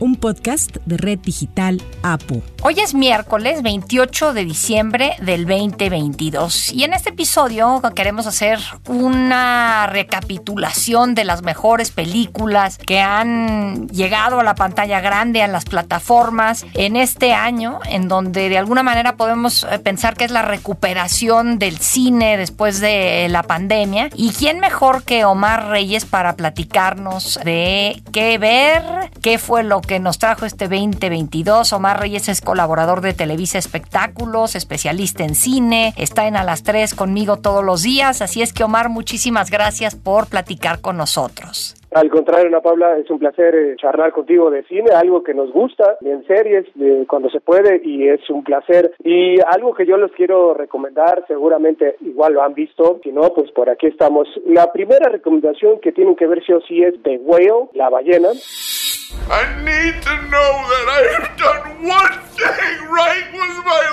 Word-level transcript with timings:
un 0.00 0.16
podcast 0.16 0.76
de 0.86 0.96
Red 0.96 1.20
Digital 1.20 1.82
APU. 2.02 2.42
Hoy 2.62 2.80
es 2.80 2.94
miércoles 2.94 3.62
28 3.62 4.32
de 4.32 4.44
diciembre 4.44 5.16
del 5.20 5.46
2022 5.46 6.72
y 6.72 6.84
en 6.84 6.92
este 6.92 7.10
episodio 7.10 7.80
queremos 7.94 8.26
hacer 8.26 8.58
una 8.88 9.86
recapitulación 9.86 11.14
de 11.14 11.24
las 11.24 11.42
mejores 11.42 11.90
películas 11.90 12.78
que 12.78 13.00
han 13.00 13.88
llegado 13.88 14.40
a 14.40 14.44
la 14.44 14.54
pantalla 14.54 15.00
grande, 15.00 15.42
a 15.42 15.48
las 15.48 15.64
plataformas 15.64 16.66
en 16.74 16.96
este 16.96 17.32
año, 17.32 17.80
en 17.88 18.08
donde 18.08 18.48
de 18.48 18.58
alguna 18.58 18.82
manera 18.82 19.16
podemos 19.16 19.64
eh, 19.70 19.78
pensar 19.78 20.16
que 20.16 20.24
es 20.24 20.30
la 20.30 20.42
recuperación 20.42 21.58
del 21.58 21.78
cine 21.78 22.36
después 22.36 22.80
de 22.80 23.28
la 23.30 23.42
pandemia. 23.42 24.10
¿Y 24.14 24.30
quién 24.32 24.60
mejor 24.60 25.04
que 25.04 25.24
Omar 25.24 25.68
Reyes 25.68 26.04
para 26.04 26.36
platicarnos 26.36 27.38
de 27.44 28.02
qué 28.12 28.38
ver, 28.38 28.82
qué 29.22 29.38
fue 29.38 29.62
lo 29.62 29.80
que 29.88 29.98
nos 29.98 30.18
trajo 30.18 30.44
este 30.44 30.66
2022. 30.68 31.72
Omar 31.72 31.98
Reyes 31.98 32.28
es 32.28 32.42
colaborador 32.42 33.00
de 33.00 33.14
Televisa 33.14 33.58
Espectáculos, 33.58 34.54
especialista 34.54 35.24
en 35.24 35.34
cine, 35.34 35.94
está 35.96 36.28
en 36.28 36.36
A 36.36 36.44
las 36.44 36.62
3 36.62 36.94
conmigo 36.94 37.38
todos 37.38 37.64
los 37.64 37.82
días, 37.82 38.20
así 38.20 38.42
es 38.42 38.52
que 38.52 38.64
Omar, 38.64 38.90
muchísimas 38.90 39.50
gracias 39.50 39.96
por 39.96 40.28
platicar 40.28 40.82
con 40.82 40.98
nosotros. 40.98 41.74
Al 41.90 42.10
contrario, 42.10 42.48
Ana 42.48 42.60
Paula, 42.60 42.98
es 42.98 43.10
un 43.10 43.18
placer 43.18 43.54
eh, 43.54 43.76
charlar 43.80 44.12
contigo 44.12 44.50
de 44.50 44.62
cine, 44.64 44.90
algo 44.90 45.22
que 45.22 45.32
nos 45.32 45.50
gusta, 45.50 45.96
en 46.02 46.22
series, 46.26 46.66
de 46.74 47.06
cuando 47.08 47.30
se 47.30 47.40
puede, 47.40 47.80
y 47.82 48.08
es 48.08 48.28
un 48.28 48.44
placer. 48.44 48.92
Y 49.02 49.40
algo 49.40 49.72
que 49.72 49.86
yo 49.86 49.96
les 49.96 50.12
quiero 50.12 50.52
recomendar, 50.52 51.24
seguramente 51.26 51.96
igual 52.02 52.34
lo 52.34 52.42
han 52.42 52.52
visto, 52.52 53.00
si 53.02 53.10
no, 53.10 53.32
pues 53.32 53.50
por 53.52 53.70
aquí 53.70 53.86
estamos. 53.86 54.28
La 54.44 54.70
primera 54.70 55.08
recomendación 55.08 55.80
que 55.80 55.92
tienen 55.92 56.14
que 56.14 56.26
ver 56.26 56.44
sí 56.44 56.52
o 56.52 56.60
sí 56.60 56.82
es 56.82 56.94
The 57.02 57.20
Whale, 57.24 57.70
la 57.72 57.88
ballena. 57.88 58.28
I 59.10 59.64
need 59.64 60.02
to 60.02 60.14
know 60.28 60.50
that 60.68 60.86
I 60.88 61.02
have 61.16 61.38
done 61.38 61.82
one 61.82 62.18
thing 62.36 62.88
right 62.92 63.24
with 63.32 63.64
my 63.64 63.87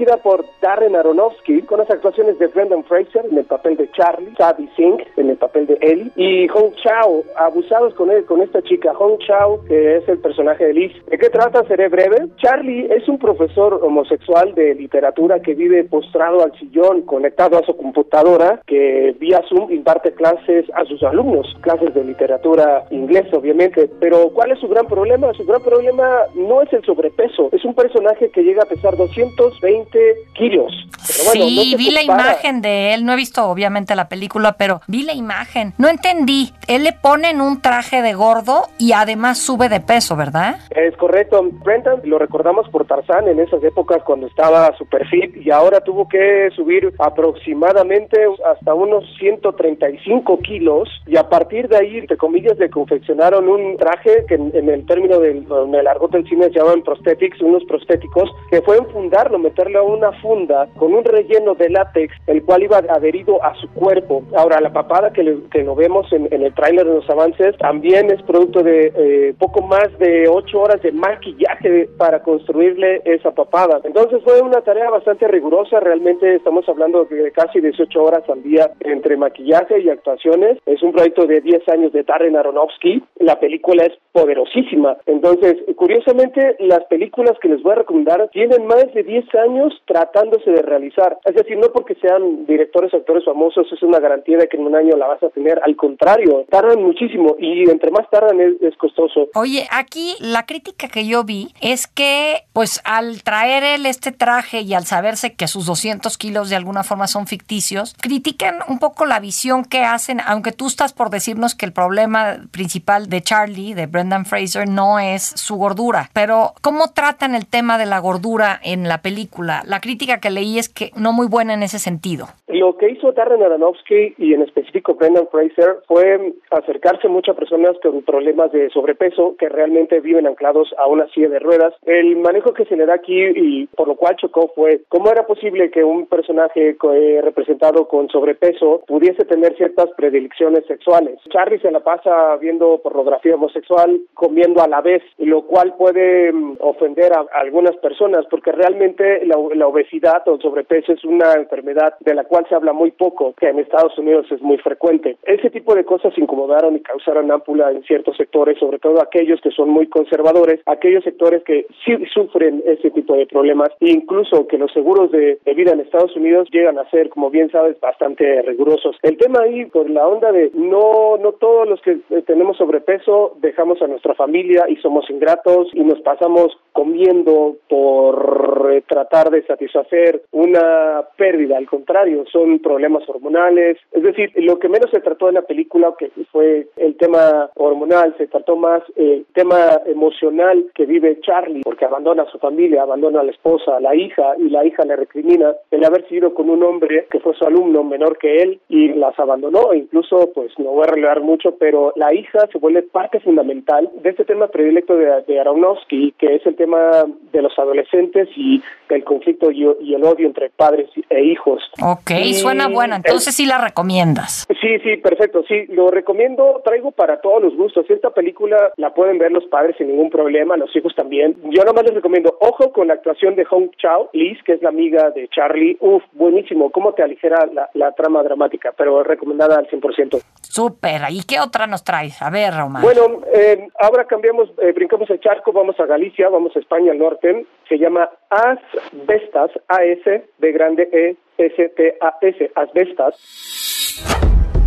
dirigida 0.00 0.16
por 0.22 0.44
Darren 0.62 0.96
Aronofsky 0.96 1.62
con 1.62 1.78
las 1.78 1.90
actuaciones 1.90 2.38
de 2.38 2.46
Brendan 2.46 2.84
Fraser 2.84 3.26
en 3.30 3.36
el 3.36 3.44
papel 3.44 3.76
de 3.76 3.90
Charlie, 3.92 4.34
Sadie 4.36 4.68
Singh 4.76 5.02
en 5.16 5.30
el 5.30 5.36
papel 5.36 5.66
de 5.66 5.78
Ellie 5.80 6.10
y 6.16 6.48
Hong 6.48 6.72
Chao, 6.82 7.22
abusados 7.36 7.94
con 7.94 8.10
él, 8.10 8.24
con 8.24 8.40
esta 8.40 8.62
chica 8.62 8.94
Hong 8.94 9.18
Chao 9.18 9.62
que 9.66 9.98
es 9.98 10.08
el 10.08 10.18
personaje 10.18 10.66
de 10.66 10.74
Liz. 10.74 10.92
¿De 11.06 11.18
qué 11.18 11.28
trata? 11.28 11.64
Seré 11.64 11.88
breve. 11.88 12.28
Charlie 12.36 12.86
es 12.90 13.08
un 13.08 13.18
profesor 13.18 13.80
homosexual 13.82 14.54
de 14.54 14.74
literatura 14.74 15.40
que 15.40 15.54
vive 15.54 15.84
postrado 15.84 16.42
al 16.42 16.58
sillón 16.58 17.02
conectado 17.02 17.58
a 17.58 17.66
su 17.66 17.76
computadora 17.76 18.62
que 18.66 19.14
vía 19.18 19.42
Zoom 19.48 19.70
imparte 19.70 20.12
clases 20.12 20.64
a 20.74 20.84
sus 20.86 21.02
alumnos, 21.02 21.54
clases 21.60 21.92
de 21.94 22.04
literatura 22.04 22.84
inglesa 22.90 23.36
obviamente, 23.36 23.90
pero 24.00 24.30
¿cuál 24.30 24.52
es 24.52 24.58
su 24.60 24.68
gran 24.68 24.86
problema? 24.86 25.32
Su 25.34 25.44
gran 25.44 25.62
problema 25.62 26.20
no 26.34 26.62
es 26.62 26.72
el 26.72 26.84
sobrepeso, 26.84 27.50
es 27.52 27.64
un 27.64 27.74
personaje 27.74 28.30
que 28.30 28.42
llega 28.42 28.62
a 28.62 28.66
pesar 28.66 28.96
200 28.96 29.50
220 29.50 29.89
kilos. 30.34 30.72
sí, 30.98 31.74
vi 31.76 31.90
la 31.90 32.02
imagen 32.02 32.60
de 32.60 32.94
él. 32.94 33.04
No 33.04 33.12
he 33.12 33.16
visto 33.16 33.46
obviamente 33.46 33.94
la 33.94 34.08
película, 34.08 34.56
pero 34.58 34.80
vi 34.86 35.02
la 35.02 35.14
imagen. 35.14 35.74
No 35.78 35.88
entendí. 35.88 36.52
Él 36.66 36.84
le 36.84 36.92
pone 36.92 37.30
en 37.30 37.40
un 37.40 37.60
traje 37.62 38.02
de 38.02 38.14
gordo 38.14 38.68
y 38.78 38.92
además 38.92 39.38
sube 39.38 39.68
de 39.68 39.80
peso, 39.80 40.16
¿verdad? 40.16 40.56
Es 40.70 40.96
correcto. 40.96 41.40
Brendan 41.64 42.00
lo 42.04 42.18
recordamos 42.18 42.68
por 42.68 42.86
Tarzán 42.86 43.28
en 43.28 43.40
esas 43.40 43.62
épocas 43.64 44.02
cuando 44.04 44.26
estaba 44.26 44.76
super 44.76 45.06
fit 45.08 45.36
y 45.36 45.50
ahora 45.50 45.80
tuvo 45.80 46.08
que 46.08 46.48
subir 46.54 46.92
aproximadamente 46.98 48.18
hasta 48.50 48.74
unos 48.74 49.04
135 49.18 50.38
kilos 50.40 50.88
y 51.06 51.16
a 51.16 51.28
partir 51.28 51.68
de 51.68 51.76
ahí, 51.76 51.98
entre 51.98 52.16
comillas, 52.16 52.58
le 52.58 52.70
confeccionaron 52.70 53.48
un 53.48 53.76
traje 53.76 54.24
que 54.28 54.34
en, 54.34 54.68
el 54.68 54.86
término 54.86 55.18
del 55.18 55.46
en 55.50 55.74
el 55.74 55.86
argot 55.86 56.12
del 56.12 56.28
cine 56.28 56.44
se 56.46 56.58
llaman 56.58 56.82
prosthetics, 56.82 57.40
unos 57.40 57.64
prostéticos 57.64 58.30
que 58.50 58.62
fue 58.62 58.78
fundar 58.92 59.30
meterlo 59.38 59.79
a 59.80 59.82
una 59.82 60.12
funda 60.20 60.68
con 60.76 60.94
un 60.94 61.04
relleno 61.04 61.54
de 61.54 61.70
látex, 61.70 62.14
el 62.26 62.44
cual 62.44 62.62
iba 62.62 62.78
adherido 62.78 63.42
a 63.42 63.54
su 63.54 63.68
cuerpo. 63.72 64.22
Ahora, 64.36 64.60
la 64.60 64.72
papada 64.72 65.12
que, 65.12 65.38
que 65.50 65.64
lo 65.64 65.74
vemos 65.74 66.10
en, 66.12 66.28
el 66.32 66.54
tráiler 66.54 66.86
de 66.86 66.94
los 66.94 67.10
avances 67.10 67.56
también 67.58 68.10
es 68.10 68.22
producto 68.22 68.62
de 68.62 68.92
eh, 68.94 69.34
poco 69.38 69.62
más 69.62 69.88
de 69.98 70.28
ocho 70.28 70.60
horas 70.60 70.82
de 70.82 70.92
maquillaje 70.92 71.88
para 71.98 72.22
construirle 72.22 73.02
esa 73.04 73.32
papada. 73.32 73.80
Entonces 73.84 74.22
fue 74.24 74.40
una 74.40 74.60
tarea 74.60 74.90
bastante 74.90 75.26
rigurosa, 75.28 75.80
realmente 75.80 76.36
estamos 76.36 76.68
hablando 76.68 77.04
de 77.04 77.30
casi 77.32 77.60
18 77.60 78.02
horas 78.02 78.22
al 78.28 78.42
día 78.42 78.70
entre 78.80 79.16
maquillaje 79.16 79.80
y 79.80 79.88
actuaciones. 79.88 80.58
Es 80.66 80.82
un 80.82 80.92
proyecto 80.92 81.26
de 81.26 81.40
10 81.40 81.68
años 81.68 81.92
de 81.92 82.02
Darren 82.02 82.36
Aronofsky. 82.36 83.02
La 83.18 83.38
película 83.38 83.84
es 83.84 83.92
poderosísima. 84.12 84.96
Entonces, 85.06 85.56
curiosamente, 85.76 86.56
las 86.58 86.84
películas 86.84 87.38
que 87.40 87.48
les 87.48 87.62
voy 87.62 87.72
a 87.72 87.76
recomendar 87.76 88.28
tienen 88.30 88.66
más 88.66 88.92
de 88.92 89.02
10 89.02 89.34
años 89.34 89.69
tratándose 89.86 90.50
de 90.50 90.62
realizar. 90.62 91.18
Es 91.24 91.34
decir, 91.34 91.58
no 91.58 91.68
porque 91.72 91.94
sean 91.96 92.46
directores, 92.46 92.92
actores 92.94 93.24
famosos 93.24 93.66
es 93.72 93.82
una 93.82 93.98
garantía 93.98 94.38
de 94.38 94.48
que 94.48 94.56
en 94.56 94.66
un 94.66 94.76
año 94.76 94.96
la 94.96 95.06
vas 95.06 95.22
a 95.22 95.30
tener. 95.30 95.60
Al 95.64 95.76
contrario, 95.76 96.44
tardan 96.50 96.82
muchísimo 96.82 97.36
y 97.38 97.68
entre 97.68 97.90
más 97.90 98.08
tardan 98.10 98.40
es, 98.40 98.76
costoso. 98.76 99.28
Oye, 99.34 99.66
aquí 99.70 100.14
la 100.20 100.46
crítica 100.46 100.88
que 100.88 101.06
yo 101.06 101.24
vi 101.24 101.48
es 101.60 101.86
que, 101.86 102.44
pues 102.52 102.80
al 102.84 103.22
traer 103.22 103.62
él 103.62 103.84
este 103.84 104.10
traje 104.10 104.62
y 104.62 104.72
al 104.72 104.84
saberse 104.84 105.34
que 105.34 105.48
sus 105.48 105.66
200 105.66 106.16
kilos 106.16 106.48
de 106.48 106.56
alguna 106.56 106.82
forma 106.82 107.06
son 107.06 107.26
ficticios, 107.26 107.94
critican 108.00 108.60
un 108.68 108.78
poco 108.78 109.04
la 109.04 109.20
visión 109.20 109.64
que 109.64 109.80
hacen, 109.80 110.20
aunque 110.26 110.52
tú 110.52 110.66
estás 110.66 110.92
por 110.92 111.10
decirnos 111.10 111.54
que 111.54 111.66
el 111.66 111.72
problema 111.72 112.38
principal 112.52 113.08
de 113.08 113.20
Charlie, 113.20 113.74
de 113.74 113.86
Brendan 113.86 114.24
Fraser, 114.24 114.68
no 114.68 114.98
es 114.98 115.22
su 115.22 115.56
gordura. 115.56 116.10
Pero, 116.12 116.54
¿cómo 116.62 116.92
tratan 116.92 117.34
el 117.34 117.46
tema 117.46 117.76
de 117.76 117.86
la 117.86 117.98
gordura 117.98 118.58
en 118.62 118.88
la 118.88 119.02
película? 119.02 119.49
Película. 119.50 119.62
La 119.66 119.80
crítica 119.80 120.20
que 120.20 120.30
leí 120.30 120.58
es 120.58 120.68
que 120.68 120.90
no 120.96 121.12
muy 121.12 121.26
buena 121.26 121.54
en 121.54 121.62
ese 121.62 121.78
sentido. 121.78 122.26
Lo 122.48 122.76
que 122.76 122.90
hizo 122.90 123.12
Darren 123.12 123.42
Aronofsky 123.42 124.14
y 124.18 124.34
en 124.34 124.42
específico 124.42 124.94
Brendan 124.94 125.28
Fraser 125.30 125.78
fue 125.86 126.34
acercarse 126.50 127.08
mucho 127.08 127.32
a 127.32 127.34
personas 127.34 127.76
con 127.82 128.02
problemas 128.02 128.52
de 128.52 128.70
sobrepeso 128.70 129.36
que 129.38 129.48
realmente 129.48 130.00
viven 130.00 130.26
anclados 130.26 130.74
a 130.78 130.86
una 130.86 131.06
silla 131.08 131.28
de 131.28 131.38
ruedas. 131.38 131.74
El 131.86 132.16
manejo 132.16 132.52
que 132.52 132.64
se 132.64 132.76
le 132.76 132.86
da 132.86 132.94
aquí 132.94 133.18
y 133.18 133.66
por 133.66 133.88
lo 133.88 133.96
cual 133.96 134.16
chocó 134.16 134.50
fue 134.54 134.82
cómo 134.88 135.10
era 135.10 135.26
posible 135.26 135.70
que 135.70 135.84
un 135.84 136.06
personaje 136.06 136.76
eh, 136.80 137.20
representado 137.22 137.88
con 137.88 138.08
sobrepeso 138.08 138.82
pudiese 138.86 139.24
tener 139.24 139.56
ciertas 139.56 139.88
predilecciones 139.96 140.66
sexuales. 140.66 141.18
Charlie 141.30 141.60
se 141.60 141.70
la 141.70 141.80
pasa 141.80 142.36
viendo 142.36 142.80
pornografía 142.82 143.34
homosexual, 143.34 144.00
comiendo 144.14 144.62
a 144.62 144.68
la 144.68 144.80
vez, 144.80 145.02
lo 145.18 145.42
cual 145.42 145.74
puede 145.76 146.32
mm, 146.32 146.56
ofender 146.60 147.12
a 147.12 147.26
algunas 147.40 147.76
personas 147.76 148.26
porque 148.30 148.52
realmente 148.52 149.24
la, 149.26 149.38
obesidad 149.40 150.26
o 150.28 150.38
sobrepeso 150.40 150.92
es 150.92 151.04
una 151.04 151.34
enfermedad 151.34 151.94
de 152.00 152.14
la 152.14 152.24
cual 152.24 152.46
se 152.48 152.54
habla 152.54 152.72
muy 152.72 152.90
poco, 152.90 153.34
que 153.38 153.48
en 153.48 153.58
Estados 153.58 153.96
Unidos 153.98 154.26
es 154.30 154.40
muy 154.42 154.58
frecuente. 154.58 155.16
Ese 155.24 155.50
tipo 155.50 155.74
de 155.74 155.84
cosas 155.84 156.16
incomodaron 156.16 156.76
y 156.76 156.80
causaron 156.80 157.30
ámpula 157.30 157.70
en 157.70 157.82
ciertos 157.84 158.16
sectores, 158.16 158.58
sobre 158.58 158.78
todo 158.78 159.00
aquellos 159.00 159.40
que 159.40 159.50
son 159.50 159.68
muy 159.70 159.86
conservadores, 159.86 160.60
aquellos 160.66 161.04
sectores 161.04 161.42
que 161.44 161.66
sí 161.84 161.92
sufren 162.12 162.62
ese 162.66 162.90
tipo 162.90 163.14
de 163.14 163.26
problemas, 163.26 163.70
e 163.80 163.90
incluso 163.90 164.46
que 164.46 164.58
los 164.58 164.72
seguros 164.72 165.10
de, 165.10 165.38
vida 165.54 165.72
en 165.72 165.80
Estados 165.80 166.16
Unidos 166.16 166.48
llegan 166.50 166.78
a 166.78 166.88
ser, 166.90 167.10
como 167.10 167.28
bien 167.28 167.50
sabes, 167.50 167.78
bastante 167.80 168.40
rigurosos. 168.42 168.96
El 169.02 169.18
tema 169.18 169.40
ahí, 169.42 169.66
por 169.66 169.90
la 169.90 170.06
onda 170.06 170.32
de 170.32 170.50
no, 170.54 171.18
no 171.18 171.32
todos 171.32 171.68
los 171.68 171.82
que 171.82 171.98
eh, 172.10 172.22
tenemos 172.26 172.56
sobrepeso 172.56 173.36
dejamos 173.40 173.82
a 173.82 173.86
nuestra 173.86 174.14
familia 174.14 174.66
y 174.68 174.76
somos 174.76 175.08
ingratos 175.10 175.68
y 175.74 175.80
nos 175.80 176.00
pasamos 176.00 176.56
comiendo 176.72 177.56
por 177.68 178.70
eh, 178.72 178.82
de 179.30 179.42
satisfacer 179.46 180.22
una 180.32 181.02
pérdida, 181.16 181.56
al 181.56 181.66
contrario, 181.66 182.24
son 182.30 182.58
problemas 182.58 183.08
hormonales. 183.08 183.78
Es 183.92 184.02
decir, 184.02 184.32
lo 184.36 184.58
que 184.58 184.68
menos 184.68 184.90
se 184.90 185.00
trató 185.00 185.28
en 185.28 185.34
la 185.34 185.42
película, 185.42 185.94
que 185.98 186.10
fue 186.30 186.68
el 186.76 186.96
tema 186.96 187.50
hormonal, 187.54 188.14
se 188.18 188.26
trató 188.26 188.56
más 188.56 188.82
el 188.96 189.26
tema 189.32 189.80
emocional 189.86 190.66
que 190.74 190.86
vive 190.86 191.20
Charlie, 191.20 191.62
porque 191.62 191.84
abandona 191.84 192.24
a 192.24 192.30
su 192.30 192.38
familia, 192.38 192.82
abandona 192.82 193.20
a 193.20 193.24
la 193.24 193.30
esposa, 193.30 193.76
a 193.76 193.80
la 193.80 193.94
hija, 193.94 194.34
y 194.38 194.50
la 194.50 194.64
hija 194.64 194.84
le 194.84 194.96
recrimina 194.96 195.54
el 195.70 195.84
haber 195.84 196.06
sido 196.08 196.34
con 196.34 196.50
un 196.50 196.62
hombre 196.62 197.06
que 197.10 197.20
fue 197.20 197.34
su 197.34 197.44
alumno 197.44 197.84
menor 197.84 198.18
que 198.18 198.42
él 198.42 198.60
y 198.68 198.88
las 198.88 199.18
abandonó, 199.18 199.72
e 199.72 199.78
incluso, 199.78 200.30
pues 200.34 200.52
no 200.58 200.70
voy 200.70 200.84
a 200.84 200.90
revelar 200.90 201.20
mucho, 201.20 201.56
pero 201.58 201.92
la 201.96 202.12
hija 202.12 202.46
se 202.52 202.58
vuelve 202.58 202.82
parte 202.82 203.20
fundamental 203.20 203.90
de 204.02 204.10
este 204.10 204.24
tema 204.24 204.48
predilecto 204.48 204.96
de, 204.96 205.22
de 205.26 205.40
Aronofsky, 205.40 206.14
que 206.18 206.36
es 206.36 206.46
el 206.46 206.56
tema 206.56 207.04
de 207.32 207.42
los 207.42 207.56
adolescentes 207.58 208.28
y 208.36 208.62
del 208.88 209.04
conflicto 209.04 209.19
y, 209.26 209.66
y 209.80 209.94
el 209.94 210.04
odio 210.04 210.26
entre 210.26 210.50
padres 210.50 210.88
e 211.08 211.22
hijos. 211.22 211.62
Ok, 211.82 212.10
suena 212.34 212.68
buena, 212.68 212.96
entonces 212.96 213.34
sí 213.34 213.46
la 213.46 213.58
recomiendas. 213.58 214.46
Sí, 214.60 214.78
sí, 214.82 214.96
perfecto, 214.96 215.42
sí, 215.48 215.66
lo 215.68 215.90
recomiendo, 215.90 216.60
traigo 216.64 216.90
para 216.90 217.20
todos 217.20 217.42
los 217.42 217.56
gustos. 217.56 217.88
Esta 217.88 218.10
película 218.10 218.72
la 218.76 218.94
pueden 218.94 219.18
ver 219.18 219.32
los 219.32 219.44
padres 219.46 219.76
sin 219.78 219.88
ningún 219.88 220.10
problema, 220.10 220.56
los 220.56 220.74
hijos 220.74 220.94
también. 220.94 221.36
Yo 221.50 221.64
nomás 221.64 221.84
les 221.84 221.94
recomiendo, 221.94 222.36
ojo 222.40 222.72
con 222.72 222.88
la 222.88 222.94
actuación 222.94 223.36
de 223.36 223.44
Hong 223.44 223.70
Chao, 223.78 224.10
Liz, 224.12 224.38
que 224.44 224.52
es 224.52 224.62
la 224.62 224.68
amiga 224.68 225.10
de 225.10 225.28
Charlie. 225.28 225.76
Uf, 225.80 226.02
buenísimo, 226.12 226.70
cómo 226.70 226.92
te 226.92 227.02
aligera 227.02 227.46
la, 227.52 227.68
la 227.74 227.92
trama 227.92 228.22
dramática, 228.22 228.72
pero 228.76 229.02
recomendada 229.02 229.56
al 229.58 229.68
100%. 229.68 230.22
Súper, 230.42 231.02
¿y 231.10 231.22
qué 231.24 231.40
otra 231.40 231.66
nos 231.66 231.84
traes? 231.84 232.20
A 232.22 232.30
ver, 232.30 232.52
Román. 232.54 232.82
Bueno, 232.82 233.20
eh, 233.32 233.68
ahora 233.78 234.04
cambiamos, 234.04 234.50
eh, 234.60 234.72
brincamos 234.72 235.08
el 235.10 235.20
charco, 235.20 235.52
vamos 235.52 235.78
a 235.78 235.86
Galicia, 235.86 236.28
vamos 236.28 236.54
a 236.56 236.58
España 236.58 236.92
al 236.92 236.98
norte. 236.98 237.46
Se 237.70 237.78
llama 237.78 238.10
Asbestas, 238.30 239.52
A-S, 239.68 240.24
de 240.38 240.52
grande 240.52 240.88
E, 240.92 241.16
S-T-A-S, 241.38 242.50
Asbestas. 242.56 243.14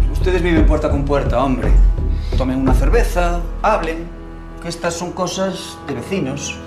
Ustedes 0.10 0.42
viven 0.42 0.66
puerta 0.66 0.90
con 0.90 1.04
puerta, 1.04 1.44
hombre. 1.44 1.68
Tomen 2.38 2.62
una 2.62 2.74
cerveza, 2.74 3.42
hablen, 3.62 4.08
que 4.62 4.70
estas 4.70 4.94
son 4.94 5.12
cosas 5.12 5.78
de 5.86 5.96
vecinos 5.96 6.58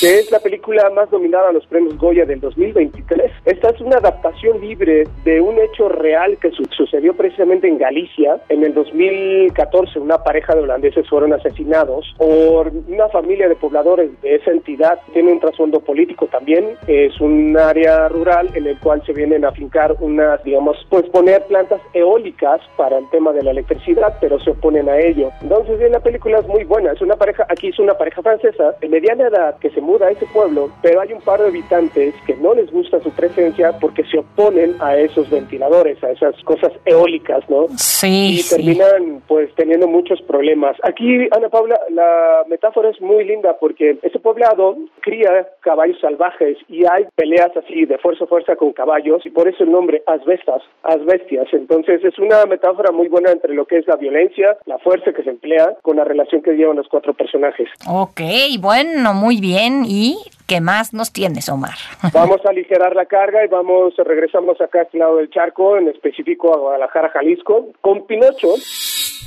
que 0.00 0.18
es 0.18 0.30
la 0.30 0.40
película 0.40 0.90
más 0.90 1.10
nominada 1.12 1.48
a 1.48 1.52
los 1.52 1.66
premios 1.66 1.96
Goya 1.98 2.24
del 2.24 2.40
2023. 2.40 3.30
Esta 3.44 3.70
es 3.70 3.80
una 3.80 3.96
adaptación 3.96 4.60
libre 4.60 5.04
de 5.24 5.40
un 5.40 5.58
hecho 5.58 5.88
real 5.88 6.36
que 6.38 6.50
su 6.50 6.64
sucedió 6.76 7.14
precisamente 7.14 7.68
en 7.68 7.78
Galicia. 7.78 8.40
En 8.48 8.64
el 8.64 8.74
2014 8.74 9.98
una 9.98 10.22
pareja 10.22 10.54
de 10.54 10.62
holandeses 10.62 11.08
fueron 11.08 11.32
asesinados 11.32 12.14
por 12.18 12.72
una 12.88 13.08
familia 13.08 13.48
de 13.48 13.56
pobladores 13.56 14.10
de 14.22 14.36
esa 14.36 14.50
entidad. 14.50 14.98
Tiene 15.12 15.32
un 15.32 15.40
trasfondo 15.40 15.80
político 15.80 16.26
también. 16.26 16.76
Es 16.86 17.20
un 17.20 17.56
área 17.56 18.08
rural 18.08 18.50
en 18.54 18.66
el 18.66 18.78
cual 18.80 19.02
se 19.06 19.12
vienen 19.12 19.44
a 19.44 19.52
fincar 19.52 19.94
unas, 20.00 20.42
digamos, 20.44 20.76
pues 20.90 21.04
poner 21.10 21.44
plantas 21.46 21.80
eólicas 21.92 22.60
para 22.76 22.98
el 22.98 23.08
tema 23.10 23.32
de 23.32 23.42
la 23.42 23.50
electricidad, 23.52 24.16
pero 24.20 24.40
se 24.40 24.50
oponen 24.50 24.88
a 24.88 24.98
ello. 24.98 25.30
Entonces, 25.42 25.90
la 25.90 26.00
película 26.00 26.38
es 26.38 26.48
muy 26.48 26.64
buena. 26.64 26.92
Es 26.92 27.00
una 27.00 27.16
pareja, 27.16 27.46
aquí 27.48 27.68
es 27.68 27.78
una 27.78 27.94
pareja 27.94 28.22
francesa 28.22 28.74
de 28.80 28.88
mediana 28.88 29.28
edad 29.28 29.58
que 29.58 29.70
se 29.70 29.80
muda 29.84 30.06
a 30.06 30.10
ese 30.10 30.26
pueblo, 30.26 30.70
pero 30.82 31.00
hay 31.00 31.12
un 31.12 31.20
par 31.20 31.40
de 31.40 31.48
habitantes 31.48 32.14
que 32.26 32.34
no 32.36 32.54
les 32.54 32.70
gusta 32.70 33.00
su 33.00 33.10
presencia 33.10 33.78
porque 33.80 34.04
se 34.04 34.18
oponen 34.18 34.74
a 34.80 34.96
esos 34.96 35.30
ventiladores, 35.30 36.02
a 36.02 36.10
esas 36.10 36.34
cosas 36.44 36.72
eólicas, 36.84 37.48
¿no? 37.48 37.66
Sí. 37.76 38.40
Y 38.40 38.48
terminan 38.48 39.22
pues 39.28 39.54
teniendo 39.54 39.86
muchos 39.86 40.20
problemas. 40.22 40.76
Aquí, 40.82 41.28
Ana 41.30 41.48
Paula, 41.48 41.78
la 41.90 42.44
metáfora 42.48 42.90
es 42.90 43.00
muy 43.00 43.24
linda 43.24 43.56
porque 43.60 43.98
ese 44.02 44.18
poblado 44.18 44.76
cría 45.00 45.48
caballos 45.60 45.98
salvajes 46.00 46.56
y 46.68 46.84
hay 46.86 47.04
peleas 47.14 47.50
así 47.56 47.84
de 47.84 47.98
fuerza 47.98 48.24
a 48.24 48.26
fuerza 48.26 48.56
con 48.56 48.72
caballos 48.72 49.24
y 49.24 49.30
por 49.30 49.48
eso 49.48 49.64
el 49.64 49.72
nombre 49.72 50.02
asbestas, 50.06 50.62
asbestias. 50.82 51.46
Entonces 51.52 52.04
es 52.04 52.18
una 52.18 52.46
metáfora 52.46 52.92
muy 52.92 53.08
buena 53.08 53.30
entre 53.30 53.54
lo 53.54 53.66
que 53.66 53.78
es 53.78 53.86
la 53.86 53.96
violencia, 53.96 54.56
la 54.66 54.78
fuerza 54.78 55.12
que 55.12 55.22
se 55.22 55.30
emplea 55.30 55.76
con 55.82 55.96
la 55.96 56.04
relación 56.04 56.42
que 56.42 56.52
llevan 56.52 56.76
los 56.76 56.88
cuatro 56.88 57.14
personajes. 57.14 57.68
Ok, 57.88 58.20
bueno, 58.60 59.14
muy 59.14 59.40
bien. 59.40 59.73
¿Y 59.86 60.18
qué 60.46 60.60
más 60.60 60.92
nos 60.92 61.12
tienes, 61.12 61.48
Omar? 61.48 61.74
Vamos 62.12 62.40
a 62.44 62.50
aligerar 62.50 62.94
la 62.94 63.06
carga 63.06 63.44
y 63.44 63.48
vamos, 63.48 63.94
regresamos 63.96 64.60
acá 64.60 64.80
a 64.80 64.82
este 64.82 64.98
lado 64.98 65.16
del 65.16 65.30
charco, 65.30 65.76
en 65.76 65.88
específico 65.88 66.54
a 66.54 66.58
Guadalajara, 66.58 67.10
Jalisco, 67.10 67.68
con 67.80 68.06
Pinocho. 68.06 68.54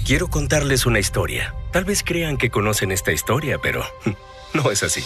Quiero 0.05 0.27
contarles 0.27 0.85
una 0.85 0.99
historia. 0.99 1.53
Tal 1.73 1.83
vez 1.85 2.03
crean 2.03 2.37
que 2.37 2.49
conocen 2.49 2.91
esta 2.91 3.11
historia, 3.11 3.57
pero 3.61 3.81
no 4.53 4.71
es 4.71 4.83
así. 4.83 5.01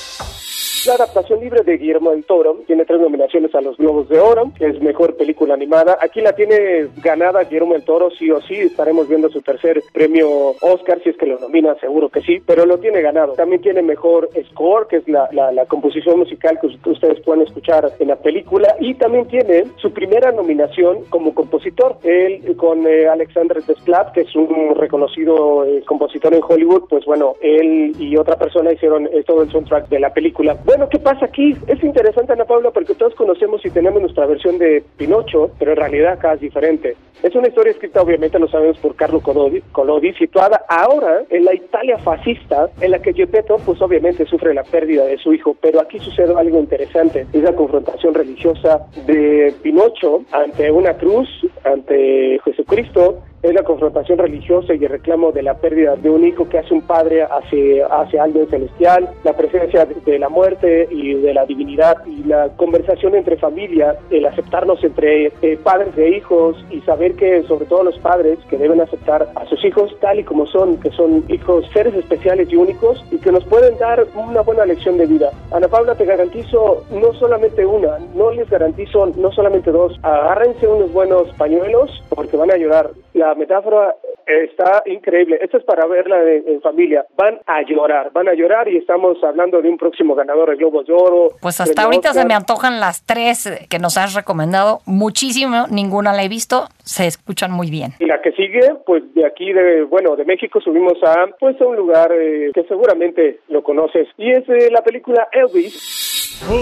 La 0.88 0.96
adaptación 0.96 1.40
libre 1.40 1.62
de 1.62 1.78
Guillermo 1.78 2.10
del 2.10 2.24
Toro 2.24 2.64
tiene 2.66 2.86
tres 2.86 3.00
nominaciones 3.00 3.54
a 3.54 3.62
los 3.62 3.78
Globos 3.78 4.10
de 4.10 4.20
Oro, 4.20 4.52
que 4.58 4.66
es 4.66 4.82
mejor 4.82 5.16
película 5.16 5.54
animada. 5.54 6.00
Aquí 6.02 6.22
la 6.22 6.34
tiene 6.34 6.88
ganada 7.04 7.44
Guillermo 7.44 7.74
del 7.74 7.84
Toro, 7.84 8.10
sí 8.10 8.32
o 8.32 8.42
sí. 8.42 8.56
Estaremos 8.56 9.08
viendo 9.08 9.30
su 9.30 9.44
tercer 9.44 9.84
premio 9.94 10.56
Oscar, 10.62 11.00
si 11.04 11.10
es 11.10 11.18
que 11.18 11.28
lo 11.28 11.38
nomina, 11.38 11.76
seguro 11.76 12.10
que 12.10 12.22
sí, 12.22 12.42
pero 12.44 12.66
lo 12.66 12.80
tiene 12.80 13.02
ganado. 13.02 13.34
También 13.34 13.62
tiene 13.62 13.84
mejor 13.84 14.30
score, 14.50 14.88
que 14.88 14.98
es 14.98 15.08
la, 15.08 15.30
composición 15.68 16.18
musical 16.18 16.60
que 16.60 16.90
ustedes 16.90 17.20
pueden 17.22 17.44
escuchar 17.44 17.92
en 18.00 18.08
la 18.08 18.16
película. 18.16 18.76
Y 18.80 18.96
también 18.96 19.28
tiene 19.28 19.66
su 19.78 19.94
primera 19.94 20.32
nominación 20.32 21.06
como 21.10 21.36
compositor. 21.36 21.98
Él 22.04 22.56
con 22.58 22.88
eh, 22.88 23.08
Alexander 23.08 23.64
Desplat, 23.64 24.14
que 24.14 24.22
es 24.22 24.36
un 24.36 24.74
reconocido 24.76 25.64
eh, 25.64 25.84
compositor 25.86 26.34
en 26.34 26.42
Hollywood, 26.48 26.88
pues 26.90 27.06
bueno, 27.06 27.36
él 27.40 27.96
y 28.00 28.18
otra 28.18 28.36
persona 28.38 28.74
hicieron 28.74 29.06
eh, 29.08 29.24
todo 29.28 29.44
el 29.44 29.52
soundtrack 29.52 29.88
de 29.88 30.00
la 30.00 30.12
película. 30.12 30.58
Bueno, 30.72 30.88
¿qué 30.88 31.00
pasa 31.00 31.26
aquí? 31.26 31.54
Es 31.68 31.84
interesante, 31.84 32.32
Ana 32.32 32.46
Paula, 32.46 32.72
porque 32.72 32.96
todos 32.96 33.14
conocemos 33.16 33.60
y 33.66 33.70
tenemos 33.72 34.00
nuestra 34.00 34.26
versión 34.26 34.58
de 34.58 34.82
Pinocho, 34.96 35.52
pero 35.60 35.72
en 35.72 35.78
realidad 35.78 36.14
acá 36.14 36.36
es 36.36 36.40
diferente. 36.40 36.96
Es 37.22 37.36
una 37.36 37.50
historia 37.50 37.74
escrita, 37.74 38.02
obviamente, 38.02 38.40
lo 38.40 38.48
sabemos, 38.48 38.78
por 38.78 38.96
Carlo 38.96 39.20
Collodi, 39.20 39.60
Collodi, 39.74 40.14
situada 40.14 40.64
ahora 40.70 41.24
en 41.30 41.44
la 41.44 41.54
Italia 41.54 41.98
fascista, 41.98 42.70
en 42.80 42.92
la 42.92 43.02
que 43.02 43.14
Geppetto, 43.14 43.58
pues 43.66 43.82
obviamente, 43.82 44.26
sufre 44.26 44.54
la 44.54 44.64
pérdida 44.64 45.04
de 45.04 45.18
su 45.18 45.34
hijo. 45.34 45.58
Pero 45.60 45.82
aquí 45.82 46.00
sucede 46.00 46.34
algo 46.34 46.58
interesante. 46.58 47.28
Es 47.34 47.44
la 47.44 47.54
confrontación 47.54 48.14
religiosa 48.14 48.88
de 49.06 49.54
Pinocho 49.62 50.24
ante 50.32 50.72
una 50.72 50.94
cruz, 50.94 51.28
ante 51.66 52.40
Jesucristo, 52.46 53.22
es 53.44 53.54
la 53.54 53.64
confrontación 53.64 54.20
religiosa 54.20 54.74
y 54.76 54.84
el 54.84 54.90
reclamo 54.90 55.32
de 55.32 55.42
la 55.42 55.56
pérdida 55.56 55.96
de 55.96 56.10
un 56.10 56.26
hijo 56.26 56.48
que 56.48 56.60
hace 56.60 56.74
un 56.74 56.82
padre 56.82 57.24
hacia, 57.24 57.88
hacia 57.88 58.24
alguien 58.24 58.48
celestial, 58.50 59.10
la 59.24 59.34
presencia 59.34 59.86
de, 59.86 60.20
la 60.20 60.30
muerte 60.30 60.88
y 60.92 61.16
de 61.16 61.34
la 61.34 61.46
divinidad 61.46 62.06
y 62.06 62.24
la 62.24 62.50
conversación 62.56 63.16
entre 63.16 63.38
familia, 63.38 63.96
el 64.12 64.26
aceptarnos 64.26 64.84
entre 64.84 65.32
eh, 65.42 65.58
padres 65.64 65.98
e 65.98 66.10
hijos 66.10 66.64
y 66.70 66.82
saber 66.82 67.16
que 67.16 67.42
sobre 67.44 67.66
todo 67.66 67.84
los 67.84 67.98
padres 68.00 68.38
que 68.50 68.58
deben 68.58 68.82
aceptar 68.82 69.28
a 69.36 69.46
sus 69.46 69.64
hijos 69.66 69.96
tal 70.00 70.20
y 70.20 70.24
como 70.24 70.46
son, 70.46 70.78
que 70.78 70.92
son 70.92 71.24
hijos 71.28 71.66
seres 71.74 71.96
especiales 71.96 72.52
y 72.52 72.56
únicos 72.56 73.04
y 73.12 73.18
que 73.18 73.32
nos 73.32 73.44
pueden 73.46 73.78
dar 73.80 74.06
una 74.16 74.42
buena 74.42 74.66
lección 74.66 74.98
de 74.98 75.08
vida. 75.08 75.32
Ana 75.52 75.68
Paula, 75.68 75.96
te 75.96 76.06
garantizo 76.06 76.84
no 76.92 77.14
solamente 77.14 77.66
una, 77.66 77.98
no 78.16 78.32
les 78.32 78.50
garantizo 78.50 79.08
no 79.18 79.32
solamente 79.32 79.72
dos, 79.72 79.98
agárrense 80.04 80.68
unos 80.68 80.94
buenos 80.94 81.30
pañuelos 81.38 82.04
porque 82.10 82.38
van 82.38 82.52
a 82.52 82.58
llorar. 82.58 82.92
La 83.14 83.31
metáfora 83.36 83.96
está 84.26 84.84
increíble. 84.86 85.38
Esto 85.42 85.58
es 85.58 85.64
para 85.64 85.86
verla 85.88 86.22
en, 86.24 86.48
en, 86.48 86.62
familia. 86.62 87.06
Van 87.18 87.40
a 87.46 87.62
llorar, 87.64 88.12
van 88.12 88.28
a 88.30 88.34
llorar 88.34 88.68
y 88.68 88.78
estamos 88.78 89.18
hablando 89.24 89.62
de 89.62 89.70
un 89.70 89.78
próximo 89.78 90.16
ganador 90.16 90.50
de 90.50 90.56
Globos 90.56 90.86
de 90.88 90.94
Oro. 90.94 91.30
Pues 91.42 91.60
hasta 91.60 91.84
ahorita 91.84 92.10
Oscar. 92.10 92.24
se 92.24 92.28
me 92.28 92.34
antojan 92.34 92.80
las 92.80 93.06
tres 93.06 93.50
que 93.70 93.80
nos 93.80 93.98
has 93.98 94.14
recomendado 94.14 94.80
muchísimo. 94.86 95.66
Ninguna 95.70 96.14
la 96.14 96.24
he 96.24 96.30
visto, 96.30 96.68
se 96.84 97.08
escuchan 97.08 97.52
muy 97.52 97.70
bien. 97.70 97.94
Y 98.00 98.06
la 98.06 98.22
que 98.22 98.32
sigue, 98.34 98.76
pues 98.86 99.04
de 99.14 99.26
aquí, 99.26 99.52
de 99.54 99.84
bueno, 99.84 100.16
de 100.16 100.26
México 100.26 100.60
subimos 100.62 101.02
a 101.04 101.28
pues 101.40 101.60
a 101.62 101.66
un 101.66 101.76
lugar 101.76 102.12
eh, 102.12 102.52
que 102.54 102.64
seguramente 102.64 103.40
lo 103.50 103.64
conoces 103.64 104.08
y 104.18 104.32
es 104.32 104.48
eh, 104.50 104.70
la 104.72 104.82
película 104.84 105.28
Elvis. 105.32 106.42
Oh, 106.50 106.56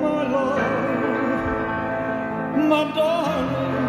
my 0.00 0.24
love, 0.30 0.72
my 2.56 2.84
darling. 2.94 3.81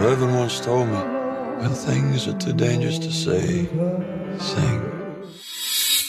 Reverend 0.00 0.36
once 0.36 0.60
told 0.60 0.86
me, 0.86 0.94
when 0.94 1.70
things 1.70 2.28
are 2.28 2.38
too 2.38 2.52
dangerous 2.52 3.00
to 3.00 3.10
say, 3.10 3.66
sing. 4.38 4.97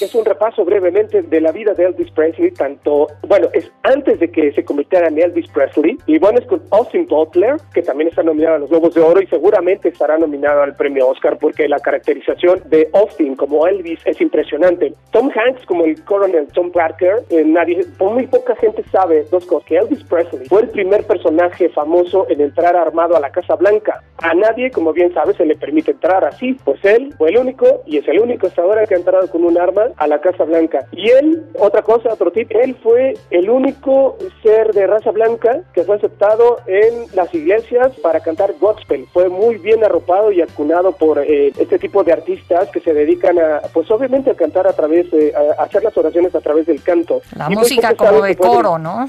Es 0.02 0.16
un 0.16 0.24
repaso 0.24 0.64
brevemente 0.64 1.22
de 1.24 1.42
la 1.42 1.52
vida 1.52 1.74
de 1.74 1.84
Elvis 1.84 2.10
Presley, 2.12 2.52
tanto, 2.52 3.08
bueno, 3.28 3.50
es 3.52 3.70
antes 3.84 4.18
de 4.22 4.32
que 4.32 4.54
se 4.54 4.64
convirtiera 4.64 5.10
en 5.10 5.20
Elvis 5.20 5.50
Presley, 5.52 5.98
y 6.06 6.18
bueno, 6.20 6.40
es 6.40 6.46
con 6.46 6.62
Austin 6.72 7.06
Butler, 7.06 7.58
que 7.74 7.82
también 7.82 8.08
está 8.08 8.24
nominado 8.24 8.56
a 8.56 8.60
los 8.60 8.70
Globos 8.70 8.94
de 8.94 9.02
Oro 9.02 9.22
y 9.22 9.28
seguramente 9.28 9.90
estará 9.90 10.18
nominado 10.18 10.62
al 10.62 10.74
premio 10.78 11.10
Oscar 11.10 11.38
porque 11.38 11.68
la 11.68 11.80
caracterización 11.80 12.62
de 12.68 12.90
Austin 12.94 13.36
como 13.36 13.68
Elvis 13.68 14.00
es 14.06 14.22
impresionante. 14.22 14.94
Tom 15.12 15.30
Hanks 15.36 15.66
como 15.66 15.84
el 15.84 16.02
coronel 16.06 16.48
Tom 16.54 16.72
Parker, 16.72 17.24
eh, 17.30 17.44
nadie, 17.44 17.86
muy 18.00 18.26
poca 18.28 18.56
gente 18.56 18.84
sabe 18.92 19.26
dos 19.30 19.46
cosas, 19.46 19.68
que 19.68 19.76
Elvis 19.76 20.04
Presley 20.06 20.48
fue 20.48 20.62
el 20.62 20.70
primer 20.70 21.06
personaje 21.06 21.68
famoso 21.70 22.26
en 22.30 22.40
entrar 22.40 22.78
armado 22.78 23.18
a 23.18 23.20
la 23.20 23.32
Casa 23.32 23.56
Blanca. 23.56 24.02
A 24.20 24.34
nadie, 24.34 24.72
como 24.72 24.94
bien 24.94 25.14
sabes, 25.14 25.36
se 25.36 25.46
le 25.46 25.58
permite 25.58 25.92
entrar 25.92 26.24
así, 26.24 26.54
pues 26.64 26.84
él 26.86 27.14
fue 27.18 27.32
el 27.32 27.38
único 27.38 27.82
y 27.86 27.98
es 27.98 28.08
el 28.08 28.20
único 28.20 28.48
hasta 28.48 28.62
ahora 28.62 28.86
que 28.86 28.96
ha 28.96 28.98
entrado 28.98 29.30
con 29.30 29.44
un 29.44 29.58
arma 29.58 29.89
a 29.98 30.08
la 30.08 30.20
Casa 30.22 30.44
Blanca. 30.44 30.86
Y 30.92 31.10
él, 31.10 31.44
otra 31.60 31.82
cosa, 31.82 32.14
otro 32.14 32.32
tip, 32.32 32.52
él 32.52 32.76
fue 32.82 33.14
el 33.32 33.50
único 33.50 34.18
ser 34.44 34.74
de 34.74 34.88
raza 34.88 35.12
blanca 35.12 35.62
que 35.74 35.84
fue 35.84 35.98
aceptado 35.98 36.58
en 36.68 37.06
las 37.16 37.34
iglesias 37.34 37.92
para 38.02 38.20
cantar 38.20 38.54
gospel. 38.60 39.06
Fue 39.14 39.30
muy 39.30 39.58
bien 39.58 39.84
arropado 39.84 40.32
y 40.32 40.42
acunado 40.42 40.92
por 40.94 41.20
eh, 41.20 41.52
este 41.58 41.80
tipo 41.80 42.04
de 42.04 42.14
artistas 42.14 42.70
que 42.70 42.80
se 42.80 42.94
dedican 42.94 43.38
a, 43.40 43.62
pues 43.74 43.90
obviamente 43.92 44.32
a 44.32 44.36
cantar 44.36 44.68
a 44.68 44.74
través 44.74 45.10
de, 45.12 45.34
a 45.36 45.64
hacer 45.64 45.84
las 45.84 45.96
oraciones 45.98 46.34
a 46.36 46.42
través 46.42 46.66
del 46.66 46.82
canto. 46.84 47.22
La 47.36 47.46
Y 47.50 47.56
pues, 47.56 47.60
música 47.60 47.90
porque 47.90 48.06
como 48.06 48.24
de 48.24 48.36
coro, 48.36 48.78
¿no? 48.78 49.08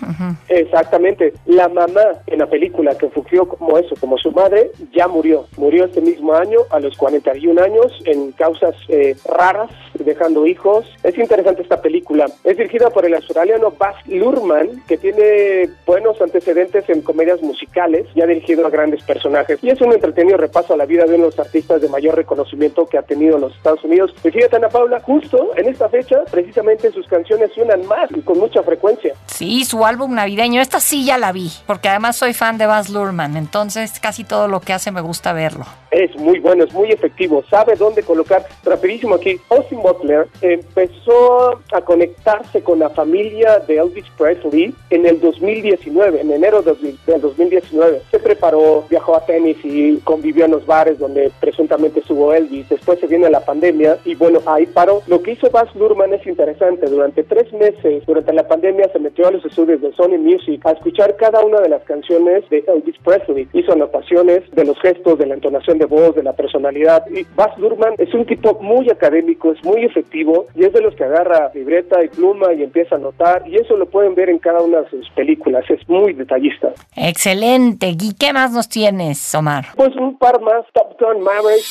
Exactamente. 0.49 1.35
La 1.47 1.69
mamá 1.69 2.03
en 2.27 2.39
la 2.39 2.47
película 2.47 2.95
que 2.95 3.09
fungió 3.09 3.47
como 3.47 3.79
eso, 3.79 3.95
como 4.01 4.19
su 4.19 4.31
madre, 4.33 4.71
ya 4.93 5.09
murió. 5.09 5.47
Murió 5.57 5.85
este 5.85 6.01
mismo 6.01 6.35
año, 6.35 6.61
a 6.71 6.81
los 6.81 6.97
41 6.97 7.63
años, 7.63 7.93
en 8.05 8.33
causas 8.33 8.75
eh, 8.89 9.17
raras, 9.25 9.71
dejando 9.95 10.47
hijos. 10.47 10.70
Es 11.03 11.17
interesante 11.17 11.63
esta 11.63 11.81
película. 11.81 12.27
Es 12.45 12.57
dirigida 12.57 12.91
por 12.91 13.05
el 13.05 13.15
australiano 13.15 13.73
Baz 13.79 13.97
Luhrmann, 14.07 14.83
que 14.87 14.97
tiene 14.97 15.69
buenos 15.87 16.21
antecedentes 16.21 16.89
en 16.89 17.03
comedias 17.03 17.43
musicales 17.43 18.07
y 18.15 18.21
ha 18.21 18.27
dirigido 18.27 18.67
a 18.67 18.71
grandes 18.71 19.03
personajes. 19.03 19.59
Y 19.63 19.71
es 19.71 19.81
un 19.81 19.93
entretenido 19.93 20.37
repaso 20.37 20.75
a 20.75 20.77
la 20.77 20.87
vida 20.87 21.05
de 21.05 21.15
uno 21.15 21.25
de 21.25 21.31
los 21.31 21.39
artistas 21.39 21.81
de 21.81 21.89
mayor 21.89 22.17
reconocimiento 22.17 22.87
que 22.87 22.99
ha 22.99 23.03
tenido 23.03 23.39
los 23.39 23.55
Estados 23.57 23.83
Unidos. 23.85 24.15
Y 24.25 24.31
fíjate, 24.31 24.57
Ana 24.57 24.69
Paula, 24.69 25.01
justo 25.01 25.51
en 25.57 25.69
esta 25.69 25.89
fecha, 25.89 26.23
precisamente 26.31 26.93
sus 26.93 27.07
canciones 27.07 27.53
suenan 27.53 27.87
más 27.87 28.11
y 28.15 28.21
con 28.21 28.39
mucha 28.39 28.63
frecuencia. 28.63 29.15
Sí, 29.27 29.65
su 29.65 29.85
álbum 29.85 30.15
navideño. 30.15 30.61
Esta 30.61 30.81
sí 30.81 31.05
ya 31.05 31.19
la 31.19 31.33
vi, 31.33 31.51
porque 31.67 31.89
además 31.89 32.17
soy 32.17 32.35
fan 32.35 32.59
de 32.59 32.67
Baz 32.67 32.91
Luhrmann, 32.91 33.37
entonces 33.37 33.99
casi 34.01 34.25
todo 34.25 34.49
lo 34.49 34.61
que 34.61 34.73
hace 34.73 34.91
me 34.91 35.01
gusta 35.01 35.33
verlo. 35.33 35.65
Es 35.91 36.15
muy 36.17 36.39
bueno, 36.39 36.65
es 36.65 36.73
muy 36.73 36.91
efectivo, 36.91 37.43
sabe 37.51 37.75
dónde 37.75 38.03
colocar. 38.03 38.45
Rapidísimo 38.65 39.17
aquí, 39.17 39.41
Austin 39.51 39.81
Butler 39.83 40.29
empezó 40.61 41.61
a 41.73 41.81
conectarse 41.83 42.63
con 42.63 42.79
la 42.79 42.91
familia 42.91 43.59
de 43.61 43.79
Elvis 43.79 44.07
Presley 44.17 44.75
en 44.91 45.07
el 45.07 45.21
2019, 45.21 46.21
en 46.21 46.33
enero 46.33 46.63
del 46.63 46.77
del 47.07 47.21
2019. 47.21 48.03
Se 48.11 48.19
preparó, 48.19 48.85
viajó 48.89 49.17
a 49.17 49.25
tenis 49.25 49.57
y 49.65 49.97
convivió 49.99 50.45
en 50.45 50.53
los 50.53 50.67
bares 50.67 50.99
donde 50.99 51.31
presuntamente 51.41 52.01
estuvo 52.01 52.33
Elvis. 52.33 52.69
Después 52.69 52.99
se 53.01 53.07
viene 53.07 53.31
la 53.31 53.45
pandemia 53.45 53.99
y 54.05 54.15
bueno, 54.15 54.41
ahí 54.47 54.67
paró. 54.67 55.03
Lo 55.07 55.23
que 55.23 55.33
hizo 55.33 55.51
Baz 55.51 55.75
Luhrmann 55.75 56.13
es 56.15 56.27
interesante. 56.27 56.87
Durante 56.87 57.23
tres 57.25 57.53
meses, 57.53 58.05
durante 58.07 58.33
la 58.33 58.47
pandemia, 58.47 58.91
se 58.93 58.99
metió 58.99 59.27
a 59.27 59.31
los 59.31 59.45
estudios 59.45 59.81
de 59.81 59.93
Sony 59.93 60.19
Music 60.19 60.65
a 60.65 60.73
escuchar 60.73 61.17
cada 61.17 61.45
una 61.45 61.61
de 61.61 61.69
las 61.69 61.83
canciones 61.85 62.49
de 62.51 62.65
Elvis 62.67 62.97
Presley. 63.05 63.49
Hizo 63.53 63.73
anotaciones 63.73 64.43
de 64.53 64.65
los 64.65 64.79
gestos, 64.81 65.19
de 65.19 65.27
la 65.27 65.35
entonación 65.35 65.79
de 65.79 65.87
voz, 65.87 66.15
de 66.15 66.23
la 66.23 66.33
personalidad. 66.33 67.05
Y 67.11 67.27
Baz 67.35 67.57
Luhrmann 67.59 67.95
es 67.99 68.13
un 68.15 68.27
tipo 68.27 68.55
muy 68.61 68.91
académico, 68.91 69.53
es 69.53 69.65
muy 69.65 69.85
efectivo 69.85 70.47
y 70.55 70.65
es 70.65 70.73
de 70.73 70.81
los 70.81 70.95
que 70.95 71.05
agarra 71.05 71.51
libreta 71.55 72.03
y 72.03 72.09
pluma 72.09 72.53
y 72.53 72.63
empieza 72.63 72.95
a 72.95 72.99
anotar. 72.99 73.47
Y 73.47 73.57
eso 73.57 73.77
lo 73.77 73.87
pueden 73.87 74.15
ver 74.15 74.31
en 74.31 74.39
cada 74.39 74.61
una 74.61 74.83
de 74.83 74.91
sus 74.91 75.11
películas. 75.11 75.65
Es 75.69 75.89
muy 75.89 76.13
detallista. 76.13 76.69
Excelente. 76.97 77.89
¿Y 77.89 78.15
qué 78.19 78.33
más 78.33 78.53
nos 78.53 78.69
tienes, 78.69 79.35
Omar? 79.35 79.67
Pues 79.77 79.95
un 79.97 80.19
par 80.19 80.41
más, 80.41 80.65
Top 80.73 80.99
Gun 80.99 81.23
Maverick. 81.23 81.65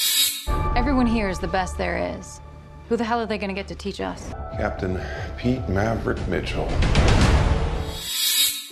Everyone 0.75 1.07
here 1.07 1.29
is 1.29 1.39
the 1.39 1.47
best 1.47 1.77
there 1.77 1.97
is. 1.97 2.41
Who 2.89 2.97
the 2.97 3.03
hell 3.03 3.19
are 3.19 3.27
they 3.27 3.37
going 3.37 3.53
to 3.53 3.55
get 3.55 3.67
to 3.67 3.75
teach 3.75 4.01
us? 4.01 4.33
Captain 4.57 4.99
Pete 5.37 5.67
Maverick 5.69 6.19
Mitchell. 6.27 6.67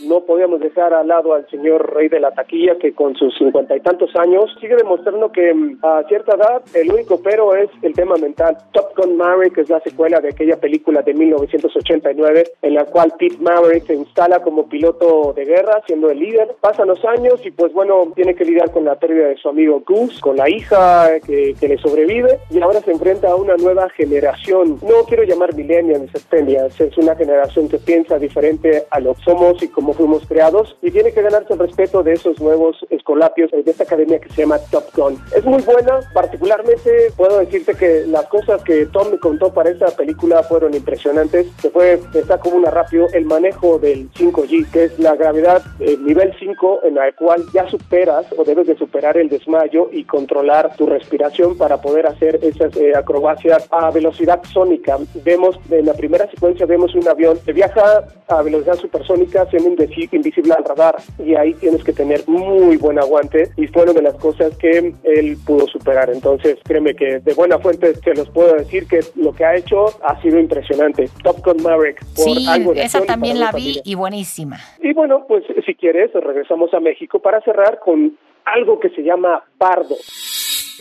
No 0.07 0.21
podíamos 0.21 0.61
dejar 0.61 0.93
al 0.93 1.09
lado 1.09 1.33
al 1.33 1.45
señor 1.49 1.93
rey 1.93 2.07
de 2.07 2.21
la 2.21 2.31
taquilla 2.31 2.77
que 2.77 2.93
con 2.93 3.15
sus 3.15 3.37
cincuenta 3.37 3.75
y 3.75 3.81
tantos 3.81 4.15
años 4.15 4.55
sigue 4.61 4.77
demostrando 4.77 5.31
que 5.33 5.53
mm, 5.53 5.79
a 5.83 6.03
cierta 6.07 6.35
edad 6.35 6.61
el 6.73 6.91
único 6.91 7.19
pero 7.21 7.55
es 7.55 7.69
el 7.81 7.93
tema 7.93 8.15
mental. 8.15 8.57
Top 8.71 8.95
Gun 8.95 9.17
Maverick 9.17 9.57
es 9.57 9.69
la 9.69 9.81
secuela 9.81 10.21
de 10.21 10.29
aquella 10.29 10.57
película 10.57 11.01
de 11.01 11.13
1989 11.13 12.43
en 12.61 12.73
la 12.73 12.85
cual 12.85 13.13
Pete 13.19 13.35
Maverick 13.41 13.85
se 13.85 13.95
instala 13.95 14.39
como 14.41 14.69
piloto 14.69 15.33
de 15.33 15.43
guerra 15.43 15.81
siendo 15.85 16.09
el 16.09 16.19
líder. 16.19 16.55
Pasan 16.61 16.87
los 16.87 17.03
años 17.03 17.45
y 17.45 17.51
pues 17.51 17.73
bueno, 17.73 18.13
tiene 18.15 18.33
que 18.33 18.45
lidiar 18.45 18.71
con 18.71 18.85
la 18.85 18.95
pérdida 18.95 19.27
de 19.27 19.37
su 19.37 19.49
amigo 19.49 19.83
Goose, 19.85 20.21
con 20.21 20.37
la 20.37 20.49
hija 20.49 21.19
que, 21.25 21.53
que 21.59 21.67
le 21.67 21.77
sobrevive 21.79 22.39
y 22.49 22.61
ahora 22.61 22.79
se 22.79 22.91
enfrenta 22.91 23.31
a 23.31 23.35
una 23.35 23.57
nueva 23.57 23.89
generación. 23.89 24.79
No 24.81 25.03
quiero 25.05 25.23
llamar 25.23 25.53
millennials, 25.53 26.11
centennials, 26.13 26.79
es 26.79 26.97
una 26.97 27.13
generación 27.15 27.67
que 27.67 27.77
piensa 27.77 28.17
diferente 28.17 28.85
a 28.89 29.01
lo 29.01 29.13
que 29.13 29.23
somos 29.23 29.61
y 29.61 29.67
cómo 29.67 29.96
fuimos 29.97 30.25
creados 30.27 30.77
y 30.81 30.91
tiene 30.91 31.11
que 31.11 31.21
ganarse 31.21 31.53
el 31.53 31.59
respeto 31.59 32.03
de 32.03 32.13
esos 32.13 32.39
nuevos 32.39 32.77
escolapios 32.89 33.51
de 33.51 33.63
esta 33.69 33.83
academia 33.83 34.19
que 34.19 34.29
se 34.29 34.41
llama 34.43 34.59
Top 34.71 34.85
Gun. 34.95 35.19
Es 35.35 35.43
muy 35.43 35.61
buena, 35.63 35.99
particularmente 36.13 37.11
puedo 37.17 37.39
decirte 37.39 37.73
que 37.75 38.05
las 38.07 38.25
cosas 38.27 38.61
que 38.63 38.85
Tom 38.87 39.09
me 39.11 39.19
contó 39.19 39.53
para 39.53 39.69
esta 39.69 39.87
película 39.87 40.43
fueron 40.43 40.73
impresionantes. 40.73 41.47
Se 41.61 41.69
fue, 41.69 41.99
está 42.13 42.37
como 42.37 42.57
una 42.57 42.69
rápido 42.69 43.07
el 43.13 43.25
manejo 43.25 43.79
del 43.79 44.09
5G, 44.13 44.71
que 44.71 44.83
es 44.85 44.99
la 44.99 45.15
gravedad 45.15 45.61
nivel 45.79 46.33
5 46.39 46.81
en 46.83 46.95
la 46.95 47.11
cual 47.13 47.43
ya 47.53 47.67
superas 47.69 48.25
o 48.37 48.43
debes 48.43 48.67
de 48.67 48.77
superar 48.77 49.17
el 49.17 49.29
desmayo 49.29 49.89
y 49.91 50.03
controlar 50.03 50.75
tu 50.75 50.85
respiración 50.85 51.57
para 51.57 51.81
poder 51.81 52.05
hacer 52.07 52.39
esas 52.43 52.75
eh, 52.77 52.93
acrobacias 52.95 53.67
a 53.71 53.89
velocidad 53.91 54.41
sónica. 54.53 54.97
Vemos 55.23 55.57
en 55.71 55.85
la 55.85 55.93
primera 55.93 56.29
secuencia 56.29 56.65
vemos 56.65 56.93
un 56.95 57.07
avión 57.07 57.37
que 57.45 57.53
viaja 57.53 58.03
a 58.27 58.41
velocidad 58.41 58.75
supersónica 58.75 59.45
siendo 59.49 59.69
indeci- 59.69 59.76
invisible 60.11 60.53
al 60.53 60.63
radar 60.63 60.95
y 61.19 61.35
ahí 61.35 61.53
tienes 61.55 61.83
que 61.83 61.93
tener 61.93 62.27
muy 62.27 62.77
buen 62.77 62.99
aguante 62.99 63.49
y 63.57 63.67
fue 63.67 63.83
una 63.83 63.93
de 63.93 64.01
las 64.01 64.15
cosas 64.15 64.55
que 64.57 64.93
él 65.03 65.37
pudo 65.45 65.67
superar. 65.67 66.09
Entonces, 66.09 66.57
créeme 66.63 66.95
que 66.95 67.19
de 67.19 67.33
buena 67.33 67.59
fuente 67.59 67.93
te 67.93 68.13
los 68.13 68.29
puedo 68.29 68.55
decir 68.55 68.87
que 68.87 68.99
lo 69.15 69.33
que 69.33 69.45
ha 69.45 69.55
hecho 69.55 69.85
ha 70.03 70.21
sido 70.21 70.39
impresionante. 70.39 71.09
Top 71.23 71.43
Gun 71.43 71.61
Maverick. 71.63 71.99
por 72.15 72.25
Sí, 72.25 72.45
algo 72.47 72.73
de 72.73 72.83
esa 72.83 73.01
también 73.01 73.39
la 73.39 73.51
vi 73.51 73.81
y 73.83 73.95
buenísima. 73.95 74.57
Y 74.81 74.93
bueno, 74.93 75.25
pues 75.27 75.43
si 75.65 75.75
quieres, 75.75 76.11
regresamos 76.13 76.73
a 76.73 76.79
México 76.79 77.19
para 77.19 77.41
cerrar 77.41 77.79
con 77.79 78.17
algo 78.45 78.79
que 78.79 78.89
se 78.89 79.01
llama 79.01 79.43
Bardo. 79.57 79.95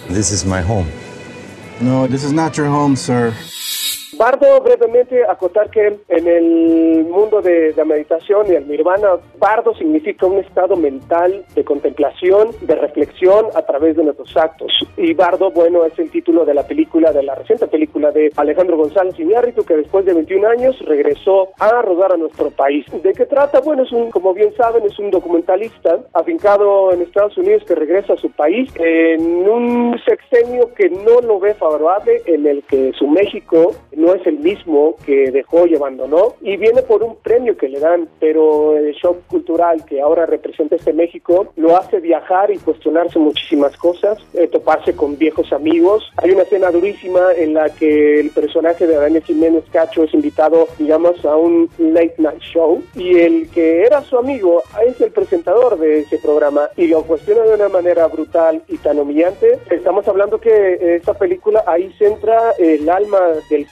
This 0.09 0.31
is 0.31 0.45
my 0.45 0.61
home. 0.61 0.87
No, 1.81 2.07
this 2.07 2.25
is 2.25 2.33
not 2.33 2.57
your 2.57 2.69
home, 2.69 2.97
sir. 2.97 3.33
Bardo, 4.19 4.61
brevemente 4.63 5.23
acotar 5.29 5.69
que 5.69 5.99
en 6.09 6.27
el 6.27 7.05
mundo 7.05 7.43
de 7.43 7.75
la 7.77 7.85
meditación 7.85 8.47
y 8.47 8.55
el 8.55 8.67
nirvana, 8.67 9.17
bardo 9.39 9.75
significa 9.75 10.27
un 10.27 10.39
estado 10.39 10.75
mental 10.75 11.45
de 11.55 11.65
contemplación, 11.65 12.49
de 12.63 12.77
reflexión 12.77 13.47
a 13.55 13.63
través 13.63 13.97
de 13.97 14.05
nuestros 14.05 14.35
actos. 14.37 14.73
Y 14.97 15.13
bardo, 15.13 15.51
bueno, 15.51 15.85
es 15.85 15.99
el 15.99 16.11
título 16.11 16.47
de 16.47 16.55
la 16.55 16.67
película, 16.67 17.13
de 17.13 17.23
la 17.25 17.35
reciente 17.35 17.67
película 17.67 18.11
de 18.11 18.33
Alejandro 18.37 18.79
González 18.79 19.19
Iñárritu, 19.19 19.65
que 19.65 19.77
después 19.77 20.07
de 20.07 20.15
21 20.15 20.49
años 20.49 20.79
regresó 20.87 21.49
a 21.59 21.83
rodar 21.83 22.13
a 22.13 22.17
nuestro 22.17 22.51
país. 22.51 22.87
¿De 23.03 23.13
qué 23.13 23.27
trata? 23.27 23.61
Bueno, 23.61 23.83
es 23.83 23.93
un, 23.93 24.11
como 24.11 24.33
bien 24.33 24.55
saben, 24.57 24.85
es 24.85 24.99
un 24.99 25.11
documentalista 25.11 25.99
afincado 26.15 26.91
en 26.93 27.03
Estados 27.03 27.37
Unidos 27.37 27.65
que 27.67 27.75
regresa 27.75 28.15
a 28.15 28.17
su 28.17 28.31
país 28.31 28.73
en 28.77 29.47
un 29.47 30.01
sexenio 30.07 30.73
que 30.75 30.89
no 30.89 31.21
lo 31.21 31.39
ve 31.39 31.53
favorable, 31.53 32.23
en 32.25 32.47
el 32.47 32.63
que 32.63 32.93
su 32.95 33.07
México 33.09 33.73
no 33.93 34.06
es 34.15 34.27
el 34.27 34.39
mismo 34.39 34.97
que 35.05 35.31
dejó 35.31 35.67
y 35.67 35.75
abandonó 35.75 36.35
y 36.41 36.57
viene 36.57 36.83
por 36.83 37.03
un 37.03 37.17
premio 37.17 37.57
que 37.57 37.69
le 37.69 37.81
dan, 37.81 38.09
pero 38.21 38.77
el 38.77 38.93
shock 38.95 39.27
cultural 39.27 39.85
que 39.85 40.01
ahora 40.01 40.27
representa 40.27 40.77
este 40.77 40.93
México 40.93 41.53
lo 41.57 41.77
hace 41.77 42.01
viajar 42.01 42.51
y 42.51 42.59
cuestionarse 42.59 43.19
muchísimas 43.19 43.77
cosas, 43.77 44.19
eh, 44.35 44.49
toparse 44.49 44.95
con 44.95 45.19
viejos 45.19 45.53
amigos. 45.53 46.11
Hay 46.17 46.31
una 46.31 46.43
escena 46.43 46.71
durísima 46.71 47.33
en 47.37 47.55
la 47.55 47.71
que 47.71 48.21
el 48.21 48.31
personaje 48.31 48.87
de 48.87 48.97
Daniel 48.97 49.23
Jiménez 49.23 49.65
Cacho 49.73 50.05
es 50.05 50.15
invitado, 50.15 50.69
digamos, 50.79 51.25
a 51.25 51.37
un 51.37 51.69
late 51.79 52.15
night 52.19 52.41
show 52.41 52.83
y 52.95 53.19
el 53.19 53.49
que 53.51 53.83
era 53.83 54.03
su 54.03 54.19
amigo 54.19 54.63
es 54.87 55.01
el 55.01 55.11
presentador 55.11 55.79
de 55.79 56.01
ese 56.01 56.19
programa 56.19 56.69
y 56.77 56.87
lo 56.87 57.03
cuestiona 57.03 57.43
de 57.43 57.55
una 57.55 57.69
manera 57.69 58.07
brutal 58.07 58.63
y 58.69 58.77
tan 58.79 58.99
humillante. 58.99 59.59
Estamos 59.71 60.07
hablando 60.09 60.41
que 60.41 60.97
esta 60.97 61.15
película 61.15 61.65
ahí 61.67 61.93
centra 61.99 62.53
el 62.59 62.89
alma 62.89 63.21
del 63.51 63.67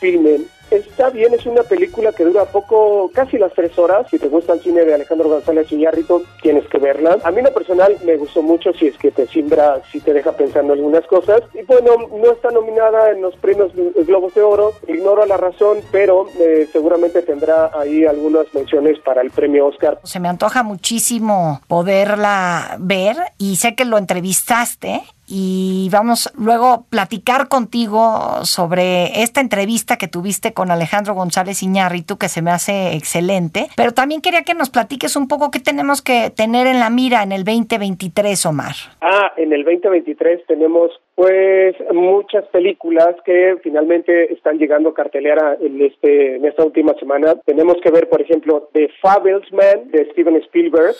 Está 0.70 1.10
bien, 1.10 1.32
es 1.34 1.46
una 1.46 1.62
película 1.62 2.12
que 2.12 2.24
dura 2.24 2.46
poco, 2.46 3.10
casi 3.14 3.38
las 3.38 3.52
tres 3.52 3.78
horas. 3.78 4.06
Si 4.10 4.18
te 4.18 4.28
gusta 4.28 4.54
el 4.54 4.60
cine 4.60 4.84
de 4.84 4.94
Alejandro 4.94 5.28
González 5.28 5.70
Iñárritu, 5.70 6.24
tienes 6.42 6.66
que 6.68 6.78
verla. 6.78 7.18
A 7.22 7.30
mí 7.30 7.38
en 7.38 7.44
lo 7.44 7.54
personal 7.54 7.96
me 8.04 8.16
gustó 8.16 8.42
mucho, 8.42 8.72
si 8.72 8.88
es 8.88 8.96
que 8.96 9.10
te 9.10 9.26
simbra, 9.28 9.80
si 9.92 10.00
te 10.00 10.12
deja 10.12 10.32
pensando 10.32 10.72
algunas 10.72 11.06
cosas. 11.06 11.42
Y 11.54 11.62
bueno, 11.62 11.92
no 12.10 12.32
está 12.32 12.50
nominada 12.50 13.10
en 13.10 13.22
los 13.22 13.36
premios 13.36 13.72
Globos 13.74 14.34
de 14.34 14.42
Oro, 14.42 14.72
ignoro 14.88 15.24
la 15.26 15.36
razón, 15.36 15.78
pero 15.92 16.26
eh, 16.40 16.66
seguramente 16.72 17.22
tendrá 17.22 17.70
ahí 17.78 18.04
algunas 18.04 18.52
menciones 18.54 18.98
para 19.00 19.22
el 19.22 19.30
premio 19.30 19.66
Oscar. 19.66 20.00
Se 20.02 20.18
me 20.18 20.28
antoja 20.28 20.62
muchísimo 20.62 21.60
poderla 21.68 22.76
ver 22.80 23.16
y 23.38 23.56
sé 23.56 23.74
que 23.74 23.84
lo 23.84 23.98
entrevistaste 23.98 25.02
y 25.26 25.88
vamos 25.92 26.32
luego 26.38 26.86
platicar 26.90 27.48
contigo 27.48 28.44
sobre 28.44 29.22
esta 29.22 29.40
entrevista 29.40 29.96
que 29.96 30.08
tuviste 30.08 30.52
con 30.52 30.70
Alejandro 30.70 31.14
González 31.14 31.62
Iñárritu 31.62 32.18
que 32.18 32.28
se 32.28 32.42
me 32.42 32.50
hace 32.50 32.94
excelente, 32.94 33.68
pero 33.76 33.92
también 33.92 34.20
quería 34.20 34.42
que 34.42 34.54
nos 34.54 34.70
platiques 34.70 35.16
un 35.16 35.28
poco 35.28 35.50
qué 35.50 35.60
tenemos 35.60 36.02
que 36.02 36.30
tener 36.30 36.66
en 36.66 36.80
la 36.80 36.90
mira 36.90 37.22
en 37.22 37.32
el 37.32 37.44
2023, 37.44 38.46
Omar. 38.46 38.74
Ah, 39.00 39.32
en 39.36 39.52
el 39.52 39.64
2023 39.64 40.46
tenemos 40.46 40.90
Pues 41.14 41.76
muchas 41.92 42.44
películas 42.46 43.14
que 43.24 43.56
finalmente 43.62 44.32
están 44.32 44.58
llegando 44.58 44.92
cartelera 44.92 45.56
en 45.60 45.80
este 45.80 46.36
en 46.36 46.44
esta 46.44 46.64
última 46.64 46.92
semana. 46.94 47.36
Tenemos 47.46 47.76
que 47.82 47.90
ver, 47.92 48.08
por 48.08 48.20
ejemplo, 48.20 48.68
The 48.72 48.90
Fabelsman 49.00 49.92
de 49.92 50.10
Steven 50.10 50.36
Spielberg. 50.36 50.96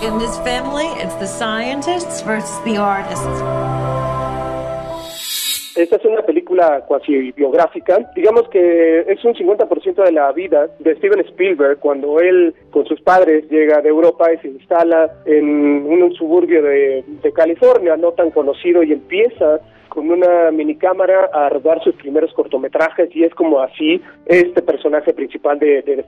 In 0.00 0.18
this 0.18 0.38
family, 0.38 0.86
it's 1.02 1.14
the 1.16 1.26
scientists 1.26 2.22
versus 2.22 2.58
the 2.64 2.78
artists. 2.78 3.26
Esta 5.76 5.96
es 5.96 6.04
una 6.04 6.22
película 6.22 6.82
cuasi 6.86 7.32
biográfica. 7.32 8.10
Digamos 8.14 8.48
que 8.48 9.00
es 9.00 9.22
un 9.24 9.34
50% 9.34 10.02
de 10.02 10.12
la 10.12 10.32
vida 10.32 10.68
de 10.78 10.96
Steven 10.96 11.20
Spielberg 11.20 11.78
cuando 11.78 12.20
él 12.20 12.54
con 12.70 12.86
sus 12.86 13.00
padres 13.02 13.48
llega 13.50 13.82
de 13.82 13.90
Europa 13.90 14.32
y 14.32 14.38
se 14.38 14.48
instala 14.48 15.10
en 15.26 15.84
un 15.86 16.12
suburbio 16.14 16.62
de, 16.62 17.04
de 17.22 17.32
California 17.32 17.96
no 17.96 18.12
tan 18.12 18.30
conocido 18.30 18.82
y 18.82 18.92
empieza 18.92 19.60
con 19.92 20.10
una 20.10 20.50
minicámara 20.50 21.28
a 21.34 21.50
rodar 21.50 21.82
sus 21.84 21.94
primeros 21.96 22.32
cortometrajes 22.32 23.14
y 23.14 23.24
es 23.24 23.34
como 23.34 23.60
así 23.60 24.00
este 24.24 24.62
personaje 24.62 25.12
principal 25.12 25.58
de, 25.58 25.82
de 25.82 26.02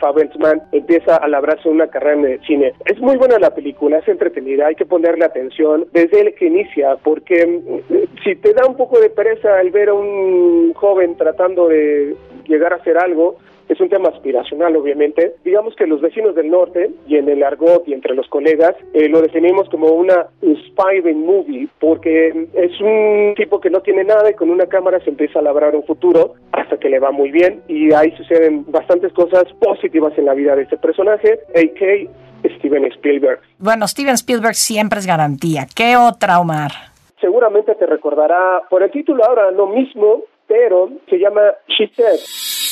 empieza 0.72 1.16
a 1.16 1.28
labrarse 1.28 1.68
una 1.68 1.88
carrera 1.88 2.18
en 2.18 2.24
el 2.24 2.46
cine. 2.46 2.72
Es 2.86 2.98
muy 2.98 3.18
buena 3.18 3.38
la 3.38 3.54
película, 3.54 3.98
es 3.98 4.08
entretenida, 4.08 4.68
hay 4.68 4.74
que 4.74 4.86
ponerle 4.86 5.26
atención 5.26 5.84
desde 5.92 6.22
el 6.22 6.34
que 6.34 6.46
inicia 6.46 6.96
porque 7.02 7.46
mm, 7.46 8.24
si 8.24 8.36
te 8.36 8.54
da 8.54 8.66
un 8.66 8.76
poco 8.76 8.98
de 8.98 9.10
pereza 9.10 9.60
el 9.60 9.70
ver 9.70 9.90
a 9.90 9.94
un 9.94 10.72
joven 10.72 11.16
tratando 11.18 11.68
de 11.68 12.16
llegar 12.46 12.72
a 12.72 12.76
hacer 12.76 12.96
algo, 12.96 13.36
es 13.68 13.80
un 13.80 13.88
tema 13.88 14.11
aspiracional, 14.11 14.76
obviamente. 14.76 15.35
Digamos 15.44 15.75
que 15.76 15.87
los 15.87 16.00
vecinos 16.00 16.35
del 16.35 16.50
norte, 16.50 16.90
y 17.06 17.16
en 17.16 17.28
el 17.28 17.42
argot 17.42 17.87
y 17.87 17.92
entre 17.92 18.14
los 18.14 18.28
colegas, 18.28 18.75
eh, 18.92 19.09
lo 19.09 19.23
definimos 19.23 19.68
como 19.68 19.88
una 19.88 20.26
inspiring 20.42 21.25
movie, 21.25 21.68
porque 21.80 22.49
es 22.54 22.80
un 22.80 23.35
tipo 23.37 23.61
que 23.61 23.71
no 23.71 23.80
tiene 23.80 24.04
nada 24.04 24.30
y 24.30 24.35
con 24.35 24.50
una 24.50 24.66
cámara 24.66 25.00
se 25.00 25.11
empieza 25.11 25.38
a 25.38 25.42
labrar 25.42 25.75
un 25.75 25.85
futuro 25.85 26.35
hasta 26.52 26.78
que 26.78 26.88
le 26.88 26.99
va 26.99 27.11
muy 27.11 27.30
bien, 27.30 27.62
y 27.68 27.92
ahí 27.92 28.12
suceden 28.16 28.64
bastantes 28.68 29.12
cosas 29.12 29.44
positivas 29.61 30.16
en 30.18 30.26
la 30.26 30.35
vida 30.35 30.56
de 30.56 30.62
este 30.62 30.76
personaje, 30.76 31.40
a.k. 31.54 32.11
Steven 32.59 32.85
Spielberg. 32.92 33.40
Bueno, 33.59 33.88
Steven 33.88 34.14
Spielberg 34.14 34.54
siempre 34.54 34.99
es 34.99 35.06
garantía. 35.06 35.66
¿Qué 35.75 35.97
otra, 35.97 36.40
Omar? 36.40 36.73
Seguramente 37.21 37.75
te 37.75 37.87
recordará 37.87 38.62
por 38.68 38.83
el 38.83 38.90
título 38.90 39.25
ahora 39.25 39.50
no 39.50 39.66
mismo, 39.66 40.25
pero 40.47 40.90
se 41.09 41.16
llama 41.18 41.40
She 41.68 41.88
Said. 41.97 42.63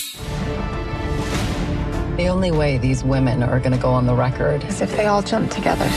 The 2.17 2.29
only 2.29 2.51
way 2.51 2.77
these 2.77 3.03
women 3.03 3.43
are 3.43 3.59
going 3.59 3.73
to 3.73 3.79
go 3.79 3.91
on 3.91 4.07
the 4.07 4.15
record 4.15 4.65
is 4.65 4.83
if 4.83 4.95
they 4.97 5.07
all 5.07 5.23
jump 5.23 5.51
together. 5.51 5.89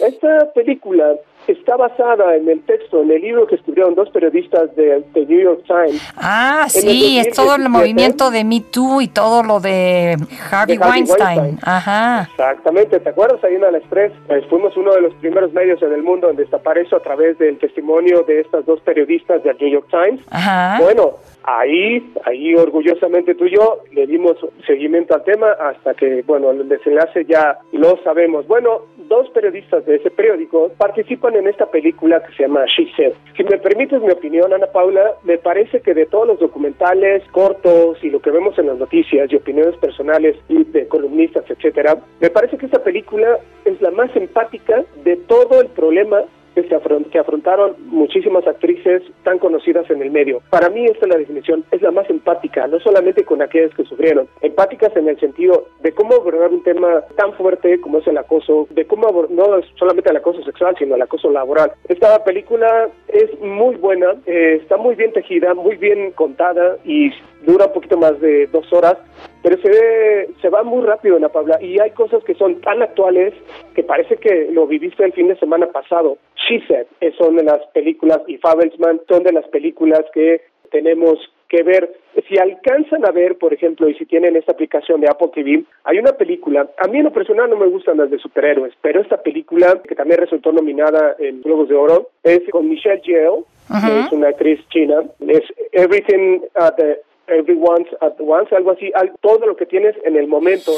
Esta 0.00 0.52
película 0.52 1.14
está 1.46 1.76
basada 1.76 2.34
en 2.36 2.48
el 2.48 2.62
texto, 2.62 3.02
en 3.02 3.12
el 3.12 3.22
libro 3.22 3.46
que 3.46 3.54
escribieron 3.54 3.94
dos 3.94 4.10
periodistas 4.10 4.74
de, 4.74 5.04
de 5.14 5.26
New 5.26 5.40
York 5.40 5.62
Times. 5.66 6.02
Ah, 6.16 6.66
sí, 6.68 7.18
es 7.18 7.34
todo 7.34 7.54
el 7.54 7.62
2017. 7.62 7.68
movimiento 7.68 8.30
de 8.30 8.44
Me 8.44 8.60
Too 8.60 9.02
y 9.02 9.08
todo 9.08 9.42
lo 9.42 9.60
de 9.60 10.16
Harvey, 10.50 10.76
De 10.76 10.82
Harvey 10.82 10.90
Weinstein. 10.90 11.40
Weinstein. 11.40 11.58
Ajá. 11.62 12.28
Exactamente, 12.30 13.00
¿te 13.00 13.08
acuerdas 13.08 13.42
ahí 13.44 13.54
en 13.54 13.64
el 13.64 13.76
Express? 13.76 14.12
Pues 14.26 14.44
fuimos 14.46 14.76
uno 14.76 14.94
de 14.94 15.02
los 15.02 15.14
primeros 15.14 15.52
medios 15.52 15.80
en 15.82 15.92
el 15.92 16.02
mundo 16.02 16.28
en 16.28 16.36
destapar 16.36 16.76
eso 16.78 16.96
a 16.96 17.00
través 17.00 17.38
del 17.38 17.58
testimonio 17.58 18.24
de 18.26 18.40
estas 18.40 18.66
dos 18.66 18.80
periodistas 18.80 19.42
del 19.44 19.56
New 19.58 19.70
York 19.70 19.86
Times. 19.90 20.20
Ajá. 20.30 20.78
Bueno, 20.80 21.18
ahí, 21.44 22.12
ahí 22.24 22.54
orgullosamente 22.54 23.34
tú 23.34 23.46
y 23.46 23.54
yo 23.54 23.82
le 23.92 24.06
dimos 24.06 24.36
seguimiento 24.66 25.14
al 25.14 25.24
tema 25.24 25.52
hasta 25.52 25.94
que, 25.94 26.22
bueno, 26.22 26.50
el 26.50 26.68
desenlace 26.68 27.24
ya 27.26 27.58
lo 27.72 27.98
sabemos. 28.02 28.46
Bueno, 28.46 28.82
dos 29.08 29.28
periodistas 29.30 29.84
de 29.86 29.96
ese 29.96 30.10
periódico 30.10 30.70
participan 30.78 31.36
en 31.36 31.46
esta 31.46 31.66
película 31.66 32.22
que 32.24 32.34
se 32.34 32.44
llama 32.44 32.64
She 32.66 32.90
Said. 32.96 33.12
Si 33.36 33.44
me 33.44 33.58
permites 33.58 34.00
mi 34.00 34.10
opinión, 34.10 34.52
Ana 34.52 34.66
Paula, 34.66 35.14
me 35.24 35.38
parece 35.38 35.80
que 35.80 35.94
de 35.94 36.06
todos 36.06 36.26
los 36.26 36.40
documentales 36.40 37.22
cortos 37.30 38.02
y 38.02 38.10
lo 38.10 38.20
que 38.20 38.30
vemos 38.30 38.58
en 38.58 38.66
las 38.66 38.78
noticias 38.78 39.30
y 39.30 39.36
opiniones 39.36 39.76
personales 39.76 40.36
y 40.48 40.64
de 40.64 40.88
columnistas, 40.88 41.44
etcétera, 41.48 41.98
me 42.20 42.30
parece 42.30 42.56
que 42.56 42.66
esta 42.66 42.82
película 42.82 43.38
es 43.64 43.80
la 43.80 43.90
más 43.90 44.14
empática 44.16 44.84
de 45.04 45.16
todo 45.16 45.60
el 45.60 45.68
problema 45.68 46.22
que, 46.54 46.62
se 46.68 47.18
afrontaron 47.18 47.76
muchísimas 47.86 48.46
actrices 48.46 49.02
tan 49.22 49.38
conocidas 49.38 49.88
en 49.90 50.02
el 50.02 50.10
medio. 50.10 50.40
Para 50.50 50.70
mí 50.70 50.84
esta 50.86 51.06
es 51.06 51.12
la 51.12 51.18
definición, 51.18 51.64
es 51.70 51.82
la 51.82 51.90
más 51.90 52.08
empática, 52.10 52.66
no 52.66 52.80
solamente 52.80 53.24
con 53.24 53.42
aquellas 53.42 53.74
que 53.74 53.84
sufrieron, 53.84 54.28
empáticas 54.40 54.96
en 54.96 55.08
el 55.08 55.18
sentido 55.18 55.66
de 55.82 55.92
cómo 55.92 56.14
abordar 56.14 56.50
un 56.50 56.62
tema 56.62 57.02
tan 57.16 57.32
fuerte 57.34 57.80
como 57.80 57.98
es 57.98 58.06
el 58.06 58.18
acoso, 58.18 58.66
de 58.70 58.86
cómo 58.86 59.26
no 59.30 59.60
solamente 59.76 60.10
el 60.10 60.16
acoso 60.16 60.42
sexual, 60.42 60.74
sino 60.78 60.94
el 60.94 61.02
acoso 61.02 61.30
laboral. 61.30 61.72
Esta 61.88 62.22
película 62.24 62.88
es 63.08 63.40
muy 63.40 63.76
buena, 63.76 64.14
eh, 64.26 64.58
está 64.62 64.76
muy 64.76 64.94
bien 64.94 65.12
tejida, 65.12 65.54
muy 65.54 65.76
bien 65.76 66.12
contada 66.12 66.76
y 66.84 67.10
dura 67.46 67.66
un 67.66 67.72
poquito 67.72 67.96
más 67.96 68.20
de 68.20 68.46
dos 68.46 68.72
horas, 68.72 68.96
pero 69.44 69.58
se 69.58 69.68
ve, 69.68 70.30
se 70.40 70.48
va 70.48 70.62
muy 70.62 70.82
rápido 70.86 71.16
Ana 71.16 71.28
Paula 71.28 71.62
y 71.62 71.78
hay 71.78 71.90
cosas 71.90 72.24
que 72.24 72.34
son 72.34 72.62
tan 72.62 72.82
actuales 72.82 73.34
que 73.74 73.82
parece 73.82 74.16
que 74.16 74.48
lo 74.50 74.66
viviste 74.66 75.04
el 75.04 75.12
fin 75.12 75.28
de 75.28 75.38
semana 75.38 75.66
pasado. 75.66 76.16
She 76.34 76.66
Said 76.66 76.86
eh, 77.02 77.12
son 77.18 77.36
de 77.36 77.44
las 77.44 77.60
películas 77.74 78.22
y 78.26 78.38
Fabelsman 78.38 79.02
son 79.06 79.22
de 79.22 79.34
las 79.34 79.46
películas 79.48 80.00
que 80.14 80.40
tenemos 80.70 81.18
que 81.50 81.62
ver. 81.62 81.92
Si 82.26 82.38
alcanzan 82.38 83.06
a 83.06 83.10
ver, 83.10 83.36
por 83.36 83.52
ejemplo, 83.52 83.86
y 83.86 83.94
si 83.96 84.06
tienen 84.06 84.34
esta 84.34 84.52
aplicación 84.52 85.02
de 85.02 85.10
Apple 85.10 85.28
TV, 85.34 85.62
hay 85.84 85.98
una 85.98 86.12
película, 86.12 86.66
a 86.78 86.88
mí 86.88 86.98
en 87.00 87.04
lo 87.04 87.12
personal 87.12 87.50
no 87.50 87.56
me 87.56 87.66
gustan 87.66 87.98
las 87.98 88.10
de 88.10 88.18
superhéroes, 88.18 88.72
pero 88.80 89.02
esta 89.02 89.22
película, 89.22 89.78
que 89.86 89.94
también 89.94 90.20
resultó 90.20 90.52
nominada 90.52 91.16
en 91.18 91.42
Globos 91.42 91.68
de 91.68 91.74
Oro, 91.74 92.08
es 92.22 92.40
con 92.50 92.66
Michelle 92.66 93.02
Yeoh, 93.02 93.44
que 93.68 94.00
es 94.00 94.10
una 94.12 94.28
actriz 94.28 94.66
china, 94.70 95.02
es 95.28 95.42
Everything 95.72 96.40
at 96.54 96.76
the 96.76 97.02
Everyone's 97.28 97.88
at 98.02 98.16
Once, 98.20 98.50
algo 98.54 98.72
así, 98.72 98.90
al- 98.94 99.12
todo 99.22 99.46
lo 99.46 99.56
que 99.56 99.66
tienes 99.66 99.94
en 100.04 100.16
el 100.16 100.26
momento. 100.28 100.72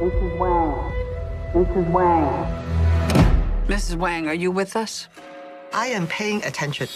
Mrs. 0.00 0.38
Wang. 0.38 0.74
Mrs. 1.54 1.92
Wang. 1.92 2.46
Mrs. 3.68 3.96
Wang, 3.96 4.28
are 4.28 4.34
you 4.34 4.50
with 4.52 4.76
us? 4.76 5.08
I 5.76 5.92
am 5.94 6.06
paying 6.06 6.42
attention. 6.44 6.88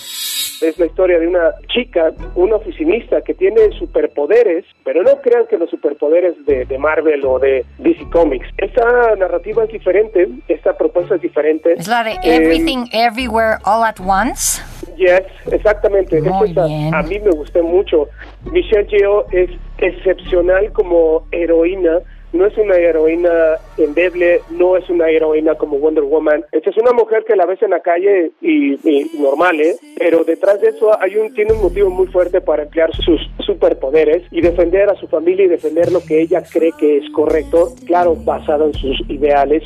Es 0.63 0.79
la 0.79 0.87
historia 0.87 1.19
de 1.19 1.27
una 1.27 1.53
chica, 1.69 2.13
una 2.35 2.57
oficinista 2.57 3.21
que 3.23 3.35
tiene 3.35 3.71
superpoderes, 3.79 4.65
pero 4.85 5.03
no 5.03 5.17
crean 5.21 5.47
que 5.49 5.57
los 5.59 5.69
superpoderes 5.71 6.35
de, 6.47 6.65
de 6.65 6.79
Marvel 6.79 7.25
o 7.25 7.39
de 7.39 7.65
DC 7.79 8.09
Comics. 8.11 8.47
Esta 8.59 9.15
narrativa 9.17 9.65
es 9.65 9.71
diferente, 9.73 10.29
esta 10.49 10.77
propuesta 10.77 11.15
es 11.17 11.23
diferente. 11.23 11.75
Es 11.79 11.89
la 11.89 12.05
de 12.05 12.13
Eh, 12.13 12.19
Everything 12.37 12.87
Everywhere 12.93 13.59
All 13.65 13.85
at 13.85 14.01
Once. 14.01 14.63
Yes, 14.97 15.23
exactamente. 15.51 16.21
Muy 16.21 16.53
bien. 16.53 16.95
A 16.95 17.03
mí 17.03 17.19
me 17.21 17.31
gustó 17.31 17.63
mucho. 17.63 18.09
Michelle 18.53 18.87
Yeoh 18.87 19.25
es 19.33 19.51
excepcional 19.79 20.73
como 20.73 21.27
heroína. 21.33 22.01
No 22.33 22.47
es 22.47 22.57
una 22.57 22.77
heroína 22.77 23.57
endeble, 23.77 24.41
no 24.51 24.77
es 24.77 24.89
una 24.89 25.09
heroína 25.09 25.55
como 25.57 25.79
Wonder 25.79 26.05
Woman. 26.05 26.45
Esta 26.53 26.71
es 26.71 26.77
una 26.77 26.93
mujer 26.93 27.25
que 27.25 27.37
la 27.37 27.47
ves 27.47 27.63
en 27.63 27.71
la 27.71 27.81
calle 27.81 28.31
y, 28.41 28.75
y 28.89 29.11
normal, 29.19 29.61
¿eh? 29.61 29.77
Pero 29.99 30.25
detrás 30.25 30.61
de 30.61 30.69
eso 30.69 30.91
hay 31.01 31.17
un 31.17 31.35
tiene 31.35 31.53
un 31.53 31.63
motivo 31.63 31.91
muy 31.91 32.07
fuerte 32.07 32.41
para 32.41 32.63
emplear 32.63 32.95
sus 32.95 33.21
superpoderes 33.39 34.23
y 34.31 34.41
defender 34.41 34.89
a 34.89 34.95
su 34.97 35.07
familia 35.09 35.45
y 35.45 35.49
defender 35.49 35.91
lo 35.93 36.01
que 36.01 36.21
ella 36.21 36.43
cree 36.43 36.73
que 36.79 36.99
es 36.99 37.11
correcto, 37.11 37.75
claro, 37.87 38.15
basado 38.17 38.67
en 38.67 38.75
sus 38.75 39.01
ideales, 39.09 39.63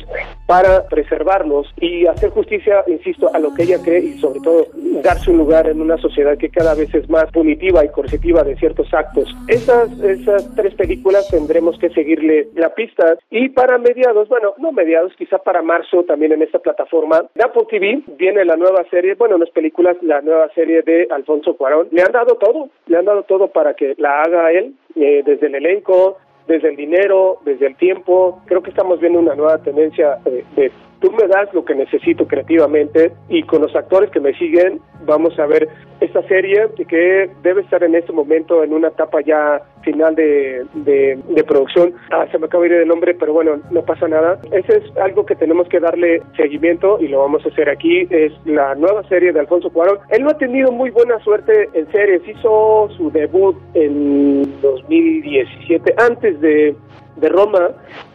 para 0.47 0.87
preservarlos 0.87 1.67
y 1.79 2.05
hacer 2.05 2.29
justicia, 2.29 2.83
insisto, 2.87 3.29
a 3.33 3.39
lo 3.39 3.53
que 3.53 3.63
ella 3.63 3.79
cree 3.83 3.99
y 3.99 4.19
sobre 4.19 4.39
todo 4.41 4.67
darse 5.03 5.31
un 5.31 5.37
lugar 5.37 5.67
en 5.67 5.81
una 5.81 5.97
sociedad 5.97 6.37
que 6.37 6.49
cada 6.49 6.75
vez 6.75 6.93
es 6.93 7.09
más 7.09 7.31
punitiva 7.31 7.83
y 7.83 7.89
coercitiva 7.89 8.43
de 8.43 8.55
ciertos 8.57 8.93
actos. 8.93 9.33
Esas, 9.47 9.91
esas 9.99 10.53
tres 10.55 10.73
películas 10.75 11.27
tendremos 11.29 11.77
que 11.79 11.89
seguirle 11.89 12.49
la 12.55 12.73
pista 12.73 13.17
y 13.29 13.49
para 13.49 13.77
mediados, 13.77 14.27
bueno, 14.29 14.53
no 14.57 14.71
mediados, 14.71 15.13
quizá 15.17 15.37
para 15.37 15.61
marzo 15.61 16.03
también 16.03 16.31
en 16.31 16.41
esta 16.41 16.59
plataforma 16.59 17.25
de 17.33 17.43
Apple 17.43 17.65
TV 17.69 18.01
viene 18.17 18.45
la 18.45 18.55
nueva 18.55 18.83
serie, 18.89 19.15
bueno, 19.15 19.37
no 19.37 19.43
es 19.43 19.51
películas, 19.51 19.97
la 20.01 20.21
nueva 20.21 20.49
serie 20.55 20.81
de 20.81 21.07
Alfonso 21.11 21.55
Cuarón. 21.55 21.87
Le 21.91 22.01
han 22.01 22.11
dado 22.11 22.35
todo, 22.35 22.69
le 22.87 22.97
han 22.97 23.05
dado 23.05 23.23
todo 23.23 23.47
para 23.47 23.73
que 23.73 23.95
la 23.97 24.21
haga 24.21 24.51
él, 24.51 24.73
eh, 24.95 25.21
desde 25.25 25.47
el 25.47 25.55
elenco, 25.55 26.17
desde 26.47 26.69
el 26.69 26.75
dinero, 26.75 27.39
desde 27.43 27.67
el 27.67 27.75
tiempo. 27.75 28.41
Creo 28.45 28.61
que 28.61 28.69
estamos 28.69 28.99
viendo 28.99 29.19
una 29.19 29.35
nueva 29.35 29.57
tendencia 29.59 30.19
eh, 30.25 30.43
de 30.55 30.71
tú 31.05 31.11
me 31.11 31.27
das 31.27 31.53
lo 31.53 31.63
que 31.63 31.75
necesito 31.75 32.25
creativamente 32.25 33.11
y 33.29 33.43
con 33.43 33.61
los 33.61 33.75
actores 33.75 34.09
que 34.09 34.19
me 34.19 34.33
siguen 34.39 34.81
vamos 35.05 35.37
a 35.37 35.45
ver 35.45 35.69
esta 35.99 36.23
serie 36.23 36.67
que 36.87 37.29
debe 37.43 37.61
estar 37.61 37.83
en 37.83 37.93
este 37.93 38.11
momento 38.11 38.63
en 38.63 38.73
una 38.73 38.87
etapa 38.87 39.21
ya 39.21 39.61
final 39.83 40.15
de, 40.15 40.65
de, 40.73 41.43
producción. 41.43 41.93
Ah, 42.11 42.25
se 42.31 42.39
me 42.39 42.47
acaba 42.47 42.63
de 42.63 42.69
ir 42.69 42.75
el 42.81 42.87
nombre, 42.87 43.13
pero 43.13 43.33
bueno, 43.33 43.61
no 43.69 43.83
pasa 43.83 44.07
nada. 44.07 44.39
Ese 44.51 44.77
es 44.77 44.97
algo 44.97 45.27
que 45.27 45.35
tenemos 45.35 45.69
que 45.69 45.79
darle 45.79 46.23
seguimiento 46.35 46.97
y 46.99 47.07
lo 47.07 47.19
vamos 47.19 47.45
a 47.45 47.49
hacer 47.49 47.69
aquí. 47.69 48.07
Es 48.09 48.33
la 48.45 48.73
nueva 48.73 49.03
serie 49.07 49.31
de 49.31 49.39
Alfonso 49.39 49.69
Cuarón. 49.69 49.99
Él 50.09 50.23
no 50.23 50.31
ha 50.31 50.37
tenido 50.37 50.71
muy 50.71 50.89
buena 50.89 51.19
suerte 51.19 51.69
en 51.73 51.89
series. 51.91 52.27
Hizo 52.27 52.89
su 52.97 53.11
debut 53.11 53.55
en 53.75 54.59
2017, 54.61 55.93
antes 55.97 56.41
de 56.41 56.75
de 57.15 57.29
Roma 57.29 57.71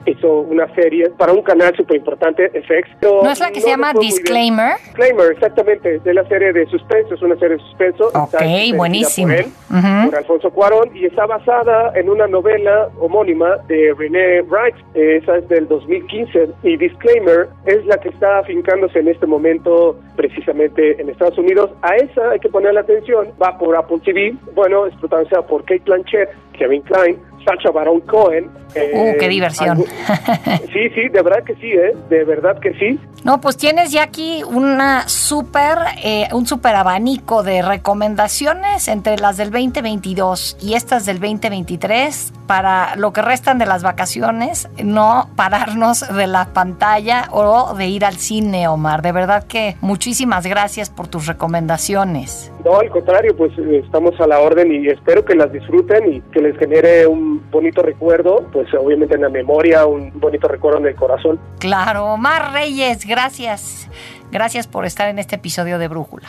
hizo 0.07 0.41
una 0.41 0.73
serie 0.75 1.11
para 1.11 1.33
un 1.33 1.43
canal 1.43 1.75
súper 1.77 1.97
importante, 1.97 2.49
FX. 2.49 3.03
¿No 3.03 3.31
es 3.31 3.41
la 3.41 3.51
que 3.51 3.61
se 3.61 3.69
llama 3.69 3.93
Disclaimer? 3.93 4.77
Disclaimer, 4.85 5.33
exactamente, 5.33 5.99
de 5.99 6.15
la 6.15 6.27
serie 6.29 6.53
de 6.53 6.67
suspenso, 6.67 7.15
es 7.15 7.23
una 7.23 7.37
serie 7.37 7.57
de 7.57 7.63
suspenso. 7.63 8.11
Ok, 8.15 8.43
buenísimo. 8.77 9.29
Por, 9.29 9.37
él, 9.37 10.07
por 10.07 10.17
Alfonso 10.17 10.51
Cuarón, 10.51 10.97
y 10.97 11.07
está 11.07 11.27
basada 11.27 11.93
en 11.95 12.09
una 12.09 12.27
novela 12.27 12.89
homónima 12.99 13.57
de 13.69 13.95
René 13.97 14.43
Wright, 14.43 14.77
esa 14.95 15.37
es 15.37 15.49
del 15.49 15.69
2015, 15.69 16.49
y 16.63 16.77
Disclaimer 16.77 17.49
es 17.67 17.85
la 17.87 17.99
que 17.99 18.09
está 18.09 18.39
afincándose 18.39 18.99
en 18.99 19.09
este 19.09 19.27
momento 19.27 19.99
precisamente 20.17 21.01
en 21.01 21.11
Estados 21.11 21.39
Unidos. 21.39 21.71
A 21.83 21.97
esa 21.97 22.31
hay 22.31 22.41
que 22.41 22.49
poner 22.49 22.75
la 22.75 22.81
atención, 22.81 23.29
va 23.41 23.57
por 23.59 23.77
Apple 23.77 24.01
TV, 24.05 24.35
bueno, 24.55 24.87
es 24.87 24.95
protagonizada 24.97 25.47
por 25.47 25.65
Kate 25.65 25.83
Blanchett, 25.85 26.31
Kevin 26.53 26.83
Klein, 26.83 27.19
Sacha 27.45 27.71
Baron 27.71 28.01
Cohen. 28.03 28.51
¡Uh, 28.93 29.19
qué 29.19 29.27
eh, 29.27 29.29
diversión! 29.29 29.79
sí, 30.73 30.89
sí, 30.95 31.09
de 31.09 31.23
verdad 31.23 31.45
que 31.45 31.55
sí, 31.57 31.73
¿eh? 31.73 31.95
De 32.09 32.25
verdad 32.25 32.59
que 32.59 32.73
sí. 32.75 32.99
No, 33.25 33.41
pues 33.41 33.57
tienes 33.57 33.93
ya 33.93 34.03
aquí 34.03 34.43
una 34.45 35.09
súper, 35.09 35.79
eh, 36.03 36.29
un 36.33 36.47
súper 36.47 36.75
abanico 36.75 37.43
de 37.43 37.63
recomendaciones 37.63 38.89
entre 38.89 39.19
las 39.19 39.37
del 39.37 39.51
2022 39.51 40.57
y 40.63 40.75
estas 40.75 41.05
del 41.05 41.21
2023 41.21 42.33
para 42.47 42.97
lo 42.97 43.13
que 43.13 43.23
restan 43.23 43.59
de 43.59 43.67
las 43.67 43.83
vacaciones, 43.83 44.69
no 44.83 45.29
pararnos 45.37 46.01
de 46.15 46.27
la 46.27 46.47
pantalla 46.47 47.29
o 47.31 47.75
de 47.75 47.87
ir 47.87 48.05
al 48.05 48.17
cine, 48.17 48.69
Omar. 48.69 49.03
De 49.03 49.13
verdad 49.13 49.45
que 49.45 49.77
muchísimas 49.81 50.47
gracias 50.47 50.91
por 50.91 51.07
tus 51.07 51.27
recomendaciones. 51.27 52.51
No, 52.65 52.79
al 52.79 52.91
contrario, 52.91 53.37
pues 53.37 53.53
estamos 53.59 54.19
a 54.21 54.27
la 54.27 54.41
orden 54.41 54.73
y 54.73 54.89
espero 54.89 55.25
que 55.25 55.35
las 55.35 55.53
disfruten 55.53 56.13
y 56.13 56.21
que 56.33 56.41
les 56.41 56.57
genere 56.59 57.07
un 57.07 57.51
bonito 57.51 57.83
recuerdo, 57.83 58.47
pues 58.53 58.69
obviamente 58.75 59.15
en 59.15 59.23
la 59.23 59.29
memoria, 59.29 59.87
un 59.87 60.13
bonito 60.21 60.47
recuerdo 60.49 60.79
en 60.79 60.87
el 60.87 60.95
corazón. 60.95 61.41
Claro, 61.59 62.07
Omar 62.07 62.53
Reyes, 62.53 63.07
gracias. 63.07 63.89
Gracias 64.31 64.67
por 64.67 64.85
estar 64.85 65.09
en 65.09 65.19
este 65.19 65.37
episodio 65.37 65.79
de 65.79 65.89
Brújula. 65.89 66.29